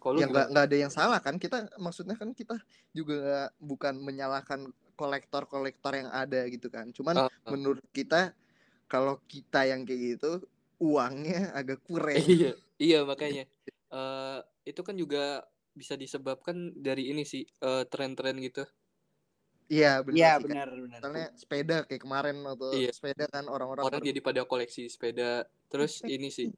Kalau 0.00 0.16
ya 0.16 0.26
nggak 0.26 0.46
nggak 0.50 0.64
ada 0.64 0.76
yang 0.76 0.92
salah 0.92 1.20
kan 1.20 1.36
kita 1.36 1.68
maksudnya 1.76 2.16
kan 2.16 2.32
kita 2.32 2.56
juga 2.96 3.52
bukan 3.60 4.00
menyalahkan 4.00 4.72
kolektor-kolektor 4.96 5.92
yang 5.96 6.08
ada 6.12 6.44
gitu 6.48 6.68
kan 6.68 6.92
cuman 6.92 7.24
ah. 7.24 7.32
menurut 7.48 7.80
kita 7.92 8.36
kalau 8.84 9.16
kita 9.28 9.64
yang 9.64 9.84
kayak 9.84 10.16
gitu 10.16 10.44
uangnya 10.80 11.52
agak 11.52 11.84
kurang 11.84 12.16
iya, 12.16 12.56
iya 12.80 13.00
makanya. 13.04 13.44
Eh 13.90 14.38
itu 14.70 14.86
kan 14.86 14.94
juga 14.94 15.42
bisa 15.72 15.94
disebabkan 15.94 16.74
dari 16.76 17.10
ini 17.14 17.22
sih 17.22 17.42
eh, 17.46 17.84
tren-tren 17.88 18.36
gitu. 18.38 18.64
iya 19.70 20.02
benar 20.02 20.18
Iya 20.18 20.32
benar 20.42 20.66
benar. 20.74 20.98
misalnya 20.98 21.26
sepeda 21.38 21.76
kayak 21.86 22.02
kemarin 22.02 22.36
atau 22.42 22.74
Iya. 22.74 22.90
sepeda 22.90 23.24
kan 23.30 23.46
orang-orang 23.46 23.82
Orang 23.86 24.02
baru- 24.02 24.08
jadi 24.10 24.20
pada 24.20 24.42
koleksi 24.42 24.82
sepeda. 24.90 25.46
Terus 25.70 26.02
ini 26.02 26.28
sih 26.28 26.50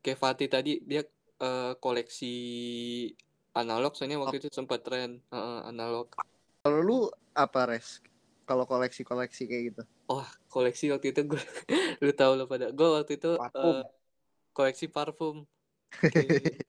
kayak 0.00 0.16
Fatih 0.16 0.48
tadi 0.48 0.80
dia 0.80 1.04
eh, 1.40 1.72
koleksi 1.76 2.34
analog 3.52 3.92
soalnya 3.92 4.20
waktu 4.20 4.40
itu 4.40 4.48
sempat 4.52 4.80
tren 4.86 5.20
eh, 5.20 5.60
analog. 5.68 6.08
kalau 6.60 6.80
lu 6.84 6.98
apa 7.32 7.72
res 7.72 8.04
kalau 8.44 8.68
koleksi-koleksi 8.68 9.48
kayak 9.48 9.64
gitu 9.72 9.82
Oh, 10.10 10.26
koleksi 10.50 10.90
waktu 10.90 11.14
itu 11.14 11.22
gue 11.22 11.38
lu 12.04 12.10
tahu 12.10 12.34
lo 12.34 12.44
pada. 12.50 12.72
Gue 12.74 12.88
waktu 12.98 13.16
itu 13.20 13.30
Parfum. 13.38 13.76
eh, 13.78 13.84
koleksi 14.52 14.86
parfum. 14.90 15.36
Kayak 16.12 16.66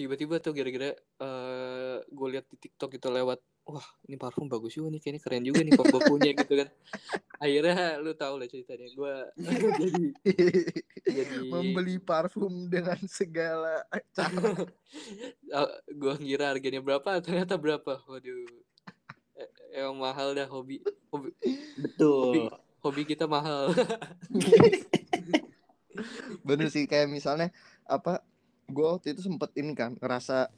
Tiba-tiba 0.00 0.40
tuh 0.40 0.56
gara-gara 0.56 0.96
eh 0.96 1.96
gue 2.08 2.28
lihat 2.32 2.48
di 2.48 2.56
TikTok 2.56 2.96
itu 2.96 3.08
lewat, 3.12 3.36
wah 3.68 3.84
ini 4.08 4.16
parfum 4.16 4.48
bagus 4.48 4.72
juga 4.72 4.96
nih, 4.96 5.00
kayaknya 5.04 5.20
keren 5.20 5.44
juga 5.44 5.60
nih 5.60 5.76
kok 5.76 5.92
gue 5.92 6.00
punya 6.08 6.32
gitu 6.32 6.52
kan. 6.56 6.68
Akhirnya 7.36 8.00
lu 8.00 8.16
tahu 8.16 8.40
lah 8.40 8.48
ceritanya. 8.48 8.88
Gue 8.96 9.12
jadi 9.84 10.04
jadi 11.04 11.36
membeli 11.52 12.00
parfum 12.00 12.72
dengan 12.72 12.96
segala 13.04 13.84
cara 14.16 14.64
gue 16.00 16.14
ngira 16.24 16.48
harganya 16.56 16.80
berapa, 16.80 17.20
ternyata 17.20 17.60
berapa. 17.60 18.00
Waduh. 18.08 18.48
E- 19.36 19.52
Emang 19.84 20.00
mahal 20.00 20.32
dah 20.32 20.48
hobi. 20.48 20.80
Hobi, 21.12 21.28
Betul. 21.76 22.48
hobi 22.80 23.04
kita 23.04 23.28
mahal. 23.28 23.76
bener 26.40 26.72
sih 26.72 26.88
kayak 26.88 27.12
misalnya 27.12 27.52
apa 27.84 28.24
gue 28.70 28.86
waktu 28.86 29.06
itu 29.12 29.26
sempet 29.26 29.50
ini 29.58 29.74
kan 29.74 29.98
ngerasa 29.98 30.48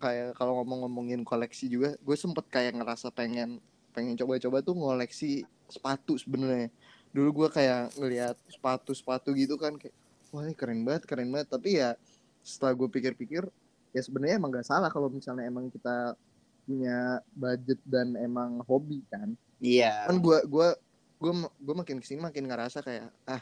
kayak 0.00 0.38
kalau 0.38 0.62
ngomong-ngomongin 0.62 1.24
koleksi 1.26 1.68
juga 1.68 1.96
gue 2.00 2.16
sempet 2.16 2.48
kayak 2.48 2.76
ngerasa 2.78 3.12
pengen 3.12 3.60
pengen 3.92 4.16
coba-coba 4.16 4.64
tuh 4.64 4.74
ngoleksi 4.76 5.44
sepatu 5.68 6.16
sebenarnya. 6.16 6.72
Dulu 7.12 7.44
gue 7.44 7.48
kayak 7.52 7.92
ngelihat 8.00 8.36
sepatu-sepatu 8.48 9.36
gitu 9.36 9.60
kan 9.60 9.76
kayak 9.76 9.92
wah 10.32 10.48
ini 10.48 10.56
keren 10.56 10.80
banget 10.84 11.04
keren 11.04 11.28
banget. 11.28 11.52
Tapi 11.52 11.80
ya 11.80 11.92
setelah 12.40 12.72
gue 12.72 12.88
pikir-pikir 12.88 13.44
ya 13.92 14.00
sebenarnya 14.00 14.40
emang 14.40 14.50
gak 14.56 14.66
salah 14.66 14.88
kalau 14.88 15.12
misalnya 15.12 15.44
emang 15.44 15.68
kita 15.68 16.16
punya 16.64 17.20
budget 17.36 17.80
dan 17.84 18.16
emang 18.16 18.64
hobi 18.64 19.04
kan. 19.12 19.36
Iya. 19.62 20.10
kan 20.10 20.18
gue 20.18 20.38
gua 20.50 20.74
gue 21.22 21.32
gue 21.38 21.74
makin 21.78 22.02
ke 22.02 22.06
sini 22.08 22.18
makin 22.18 22.50
ngerasa 22.50 22.82
kayak 22.82 23.14
ah 23.30 23.38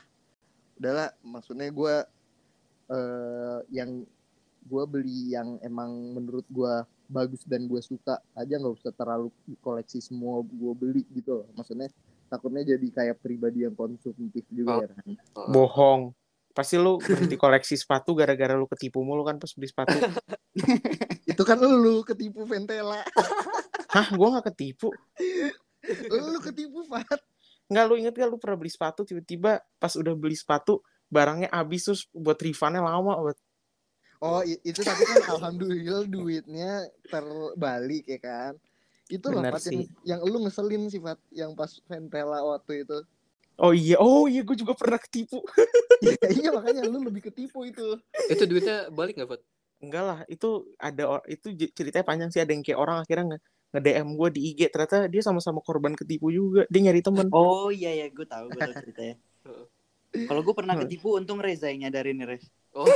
udahlah 0.77 1.09
maksudnya 1.25 1.73
gue 1.73 1.95
eh 2.93 3.59
yang 3.73 4.05
gue 4.65 4.85
beli 4.85 5.35
yang 5.35 5.57
emang 5.65 6.17
menurut 6.17 6.47
gue 6.49 6.75
bagus 7.11 7.43
dan 7.49 7.67
gue 7.67 7.81
suka 7.83 8.23
aja 8.37 8.55
nggak 8.61 8.75
usah 8.81 8.93
terlalu 8.95 9.33
koleksi 9.65 9.99
semua 9.99 10.45
gue 10.45 10.73
beli 10.77 11.03
gitu 11.11 11.43
loh 11.43 11.49
maksudnya 11.59 11.91
takutnya 12.31 12.63
jadi 12.63 12.87
kayak 12.95 13.17
pribadi 13.19 13.67
yang 13.67 13.75
konsumtif 13.75 14.47
juga 14.53 14.87
ya 14.87 14.89
kan 14.95 15.05
Bohong. 15.51 16.15
Pasti 16.51 16.75
lu 16.75 16.99
berhenti 16.99 17.39
koleksi 17.39 17.79
sepatu 17.79 18.11
gara-gara 18.11 18.59
lu 18.59 18.67
ketipu 18.67 19.07
mulu 19.07 19.23
kan 19.23 19.39
pas 19.39 19.51
beli 19.55 19.71
sepatu. 19.71 19.95
itu 21.31 21.43
kan 21.47 21.59
lu 21.63 22.03
ketipu 22.03 22.43
Ventela 22.43 23.07
Hah, 23.95 24.07
gua 24.15 24.39
nggak 24.39 24.51
ketipu. 24.55 24.91
lu 26.11 26.39
ketipu 26.43 26.83
Fat 26.91 27.23
Nggak, 27.71 27.85
lu 27.87 27.95
inget 28.03 28.15
gak 28.19 28.29
lu 28.31 28.39
pernah 28.43 28.59
beli 28.59 28.71
sepatu 28.71 29.07
tiba-tiba 29.07 29.63
pas 29.79 29.95
udah 29.95 30.11
beli 30.19 30.35
sepatu 30.35 30.83
barangnya 31.07 31.55
habis 31.55 31.87
terus 31.87 32.03
buat 32.11 32.39
refundnya 32.39 32.83
lama 32.83 33.31
banget. 33.31 33.39
Oh 34.21 34.41
itu 34.45 34.81
tapi 34.85 35.03
kan 35.05 35.25
alhamdulillah 35.37 36.05
duitnya 36.07 36.89
terbalik 37.09 38.05
ya 38.05 38.21
kan 38.21 38.53
itu 39.11 39.27
loh 39.27 39.43
Fat 39.43 39.65
yang, 39.67 39.83
sih. 39.83 39.87
yang 40.07 40.21
lu 40.23 40.39
ngeselin 40.47 40.87
sih 40.87 41.01
Fat 41.03 41.19
yang 41.35 41.53
pas 41.59 41.73
Ventela 41.89 42.41
waktu 42.47 42.87
itu 42.87 43.01
Oh 43.61 43.77
iya, 43.77 44.01
oh 44.01 44.25
iya 44.25 44.41
gue 44.41 44.57
juga 44.57 44.73
pernah 44.73 44.97
ketipu. 44.97 45.45
Ya, 46.01 46.17
iya 46.33 46.49
makanya 46.49 46.89
lu 46.89 47.05
lebih 47.05 47.29
ketipu 47.29 47.61
itu. 47.69 48.01
itu 48.33 48.49
duitnya 48.49 48.89
balik 48.89 49.21
nggak, 49.21 49.37
Fat? 49.37 49.45
Enggak 49.85 50.01
lah, 50.01 50.19
itu 50.33 50.65
ada 50.81 51.21
itu 51.29 51.53
ceritanya 51.77 52.09
panjang 52.09 52.33
sih 52.33 52.41
ada 52.41 52.57
yang 52.57 52.65
kayak 52.65 52.81
orang 52.81 53.05
akhirnya 53.05 53.37
nge, 53.37 53.39
nge-DM 53.77 54.09
gue 54.17 54.29
di 54.33 54.41
IG 54.49 54.61
ternyata 54.73 55.13
dia 55.13 55.21
sama-sama 55.21 55.61
korban 55.61 55.93
ketipu 55.93 56.33
juga. 56.33 56.65
Dia 56.73 56.89
nyari 56.89 57.05
temen. 57.05 57.29
Oh 57.37 57.69
iya 57.69 57.93
ya, 58.01 58.09
gue 58.09 58.25
tahu 58.25 58.49
gue 58.49 58.61
tahu 58.65 58.73
ceritanya. 58.81 59.21
Heeh. 59.45 59.67
Kalau 60.33 60.41
gue 60.41 60.55
pernah 60.57 60.75
ketipu, 60.81 61.21
untung 61.21 61.37
Reza 61.37 61.69
yang 61.69 61.85
nyadarin 61.85 62.17
nih, 62.17 62.27
Rez. 62.33 62.49
Oh. 62.73 62.87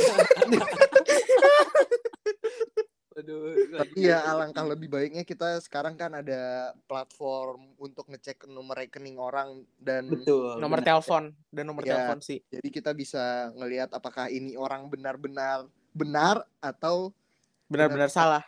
Aduh. 3.15 3.47
Tapi 3.79 4.11
ya 4.11 4.27
alangkah 4.27 4.67
lebih 4.67 4.91
baiknya 4.91 5.23
kita 5.23 5.63
sekarang 5.63 5.95
kan 5.95 6.11
ada 6.13 6.75
platform 6.85 7.71
untuk 7.77 8.11
ngecek 8.11 8.43
nomor 8.45 8.75
rekening 8.77 9.15
orang 9.17 9.63
dan 9.79 10.11
Betul. 10.11 10.59
Nomor 10.59 10.83
benar. 10.83 10.99
telepon 10.99 11.25
dan 11.49 11.65
nomor 11.65 11.83
Iya. 11.83 11.95
telepon 11.95 12.19
sih. 12.21 12.43
jadi 12.45 12.69
kita 12.69 12.91
bisa 12.91 13.23
ngelihat 13.55 13.95
apakah 13.95 14.27
ini 14.27 14.59
orang 14.59 14.91
benar-benar 14.91 15.63
benar 15.91 16.43
atau 16.59 17.15
Benar-benar 17.65 18.11
salah. 18.11 18.43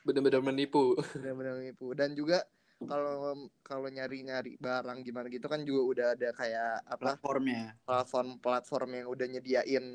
Bener-bener 0.00 0.40
menipu. 0.40 0.94
benar-benar 1.12 1.58
menipu 1.58 1.90
dan 1.92 2.14
juga 2.14 2.46
kalau 2.86 3.48
kalau 3.62 3.88
nyari-nyari 3.88 4.58
barang 4.58 5.02
gimana 5.06 5.26
gitu 5.30 5.46
kan 5.50 5.62
juga 5.66 5.82
udah 5.82 6.06
ada 6.18 6.28
kayak 6.34 6.72
apa 6.86 7.16
platformnya. 7.18 7.74
platform-platform 7.84 8.90
yang 9.02 9.06
udah 9.10 9.26
nyediain 9.28 9.86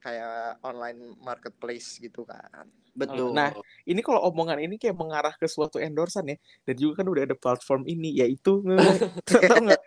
kayak 0.00 0.60
online 0.62 1.14
marketplace 1.20 1.98
gitu 2.02 2.26
kan. 2.26 2.66
Betul. 2.96 3.36
Nah, 3.36 3.52
Ini 3.86 4.00
kalau 4.02 4.24
omongan 4.32 4.58
ini 4.58 4.80
kayak 4.80 4.96
mengarah 4.96 5.34
ke 5.36 5.46
suatu 5.46 5.78
endorsan 5.78 6.26
ya. 6.32 6.36
Dan 6.66 6.74
juga 6.74 7.04
kan 7.04 7.06
udah 7.06 7.22
ada 7.28 7.36
platform 7.38 7.86
ini 7.86 8.18
yaitu 8.18 8.58
nggak? 8.66 9.82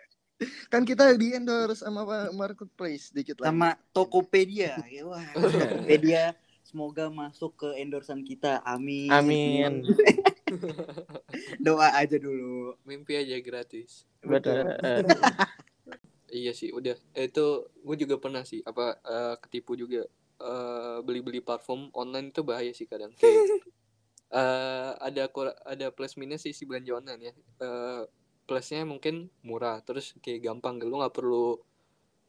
Kan 0.72 0.88
kita 0.88 1.12
di 1.20 1.36
endorse 1.36 1.84
sama 1.84 2.08
apa, 2.08 2.32
marketplace 2.32 3.12
dikit 3.12 3.44
lagi. 3.44 3.52
sama 3.52 3.70
Tokopedia. 3.92 4.80
Ya, 4.88 5.02
Wah, 5.04 5.20
Tokopedia 5.52 6.32
semoga 6.64 7.10
masuk 7.10 7.58
ke 7.60 7.68
endorsan 7.82 8.24
kita. 8.24 8.62
Amin. 8.64 9.10
Amin. 9.12 9.84
Doa 11.66 11.88
aja 11.94 12.16
dulu. 12.18 12.74
Mimpi 12.84 13.16
aja 13.16 13.36
gratis. 13.40 14.04
Betul. 14.22 14.66
Iya 16.30 16.54
sih, 16.54 16.70
udah. 16.70 16.94
Eh, 17.18 17.26
Itu 17.26 17.66
gue 17.82 17.96
juga 18.06 18.14
pernah 18.22 18.46
sih 18.46 18.62
apa 18.62 19.02
eh, 19.02 19.34
ketipu 19.42 19.74
juga 19.74 20.06
Eh, 20.40 20.98
beli-beli 21.04 21.44
parfum 21.44 21.92
online 21.92 22.32
itu 22.32 22.40
bahaya 22.40 22.72
sih 22.72 22.88
kadang. 22.88 23.12
Kayak 23.12 23.44
eh, 24.40 24.90
ada 24.96 25.24
kur- 25.28 25.58
ada 25.68 25.86
plus 25.92 26.16
minus 26.16 26.48
sih 26.48 26.56
si 26.56 26.64
belanja 26.64 26.96
online 26.96 27.22
ya. 27.28 27.32
Eh, 27.60 28.02
plusnya 28.48 28.88
mungkin 28.88 29.28
murah, 29.44 29.84
terus 29.84 30.16
kayak 30.24 30.40
gampang, 30.48 30.80
lu 30.80 30.96
nggak 30.96 31.12
perlu 31.12 31.60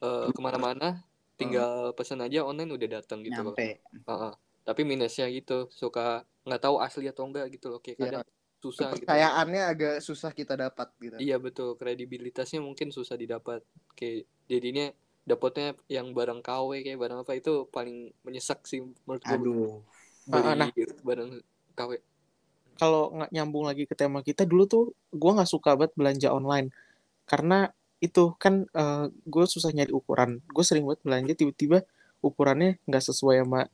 eh, 0.04 0.28
ke 0.28 0.40
mana-mana, 0.44 1.00
tinggal 1.40 1.96
pesan 1.96 2.20
aja 2.20 2.44
online 2.44 2.70
udah 2.76 2.88
datang 3.00 3.24
gitu 3.24 3.40
loh. 3.40 3.56
Nyampe. 3.56 3.80
Heeh. 4.08 4.32
Tapi 4.68 4.82
minusnya 4.84 5.26
gitu, 5.32 5.72
suka 5.72 6.22
nggak 6.42 6.62
tahu 6.62 6.76
asli 6.82 7.06
atau 7.08 7.24
enggak 7.28 7.46
gitu 7.54 7.70
loh, 7.70 7.80
kayak 7.82 7.96
Iya. 7.98 8.04
kadang 8.08 8.24
susah 8.62 8.88
gitu. 8.94 9.06
Kepercayaannya 9.06 9.62
agak 9.66 9.94
susah 10.02 10.30
kita 10.30 10.54
dapat 10.54 10.88
gitu. 11.02 11.16
Iya 11.18 11.36
betul, 11.42 11.74
kredibilitasnya 11.74 12.62
mungkin 12.62 12.94
susah 12.94 13.18
didapat. 13.18 13.66
Kayak 13.98 14.26
jadinya 14.46 14.86
dapatnya 15.22 15.78
yang 15.86 16.10
barang 16.10 16.42
KW 16.42 16.82
kayak 16.82 16.98
barang 16.98 17.18
apa 17.22 17.32
itu 17.38 17.66
paling 17.70 18.10
menyesak 18.26 18.66
sih 18.66 18.82
menurut 19.06 19.22
gue 19.22 19.36
Aduh. 19.38 19.54
beli 20.26 20.34
Ah, 20.34 20.54
nah. 20.54 20.70
barang 21.02 21.42
KW 21.78 21.90
kalau 22.74 23.14
nggak 23.14 23.30
nyambung 23.30 23.70
lagi 23.70 23.86
ke 23.86 23.94
tema 23.94 24.26
kita 24.26 24.42
dulu 24.42 24.66
tuh 24.66 24.84
gue 25.14 25.30
nggak 25.30 25.46
suka 25.46 25.78
banget 25.78 25.94
belanja 25.94 26.28
online 26.34 26.74
karena 27.30 27.70
itu 28.02 28.34
kan 28.34 28.66
gue 29.22 29.44
susah 29.46 29.70
nyari 29.70 29.94
ukuran 29.94 30.42
gue 30.50 30.64
sering 30.66 30.82
banget 30.90 31.00
belanja 31.06 31.32
tiba-tiba 31.38 31.86
ukurannya 32.18 32.82
nggak 32.90 33.04
sesuai 33.06 33.46
sama 33.46 33.70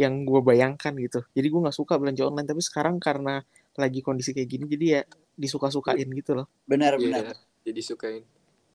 yang 0.00 0.24
gue 0.24 0.40
bayangkan 0.40 0.96
gitu 0.96 1.20
jadi 1.36 1.52
gue 1.52 1.60
nggak 1.68 1.76
suka 1.76 2.00
belanja 2.00 2.24
online 2.24 2.48
tapi 2.48 2.64
sekarang 2.64 2.96
karena 2.96 3.44
lagi 3.76 4.00
kondisi 4.00 4.32
kayak 4.32 4.48
gini 4.48 4.64
jadi 4.64 4.86
ya 4.88 5.00
disuka-sukain 5.36 6.08
gitu 6.08 6.40
loh 6.40 6.48
Benar 6.64 6.96
Iya, 6.96 7.04
benar. 7.04 7.24
jadi 7.60 7.80
sukain 7.84 8.24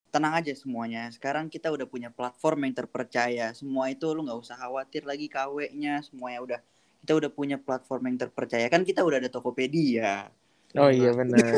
Tenang 0.06 0.38
aja 0.38 0.54
semuanya. 0.56 1.12
Sekarang 1.12 1.52
kita 1.52 1.68
udah 1.68 1.84
punya 1.84 2.08
platform 2.08 2.64
yang 2.64 2.72
terpercaya. 2.72 3.52
Semua 3.52 3.92
itu 3.92 4.08
lu 4.16 4.24
nggak 4.24 4.38
usah 4.40 4.56
khawatir 4.56 5.04
lagi 5.04 5.28
KW-nya. 5.28 6.00
Semuanya 6.00 6.40
udah 6.40 6.60
kita 7.04 7.12
udah 7.20 7.28
punya 7.28 7.60
platform 7.60 8.08
yang 8.08 8.16
terpercaya. 8.24 8.64
Kan 8.72 8.88
kita 8.88 9.04
udah 9.04 9.20
ada 9.20 9.28
Tokopedia. 9.28 10.32
oh 10.76 10.88
iya 10.88 11.12
benar 11.12 11.40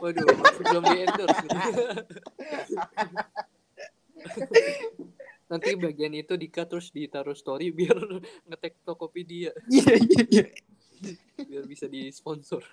waduh 0.00 0.24
belum 0.68 0.84
di 0.84 0.96
endorse. 1.04 1.46
nanti 5.46 5.78
bagian 5.78 6.14
itu 6.14 6.34
dikat 6.34 6.66
terus 6.66 6.90
ditaruh 6.90 7.36
story 7.36 7.70
biar 7.78 7.96
ngetek 8.50 8.82
Tokopedia 8.82 9.54
Iya 9.70 9.94
iya 9.98 10.22
iya. 10.30 10.44
biar 11.46 11.64
bisa 11.68 11.86
disponsor 11.86 12.64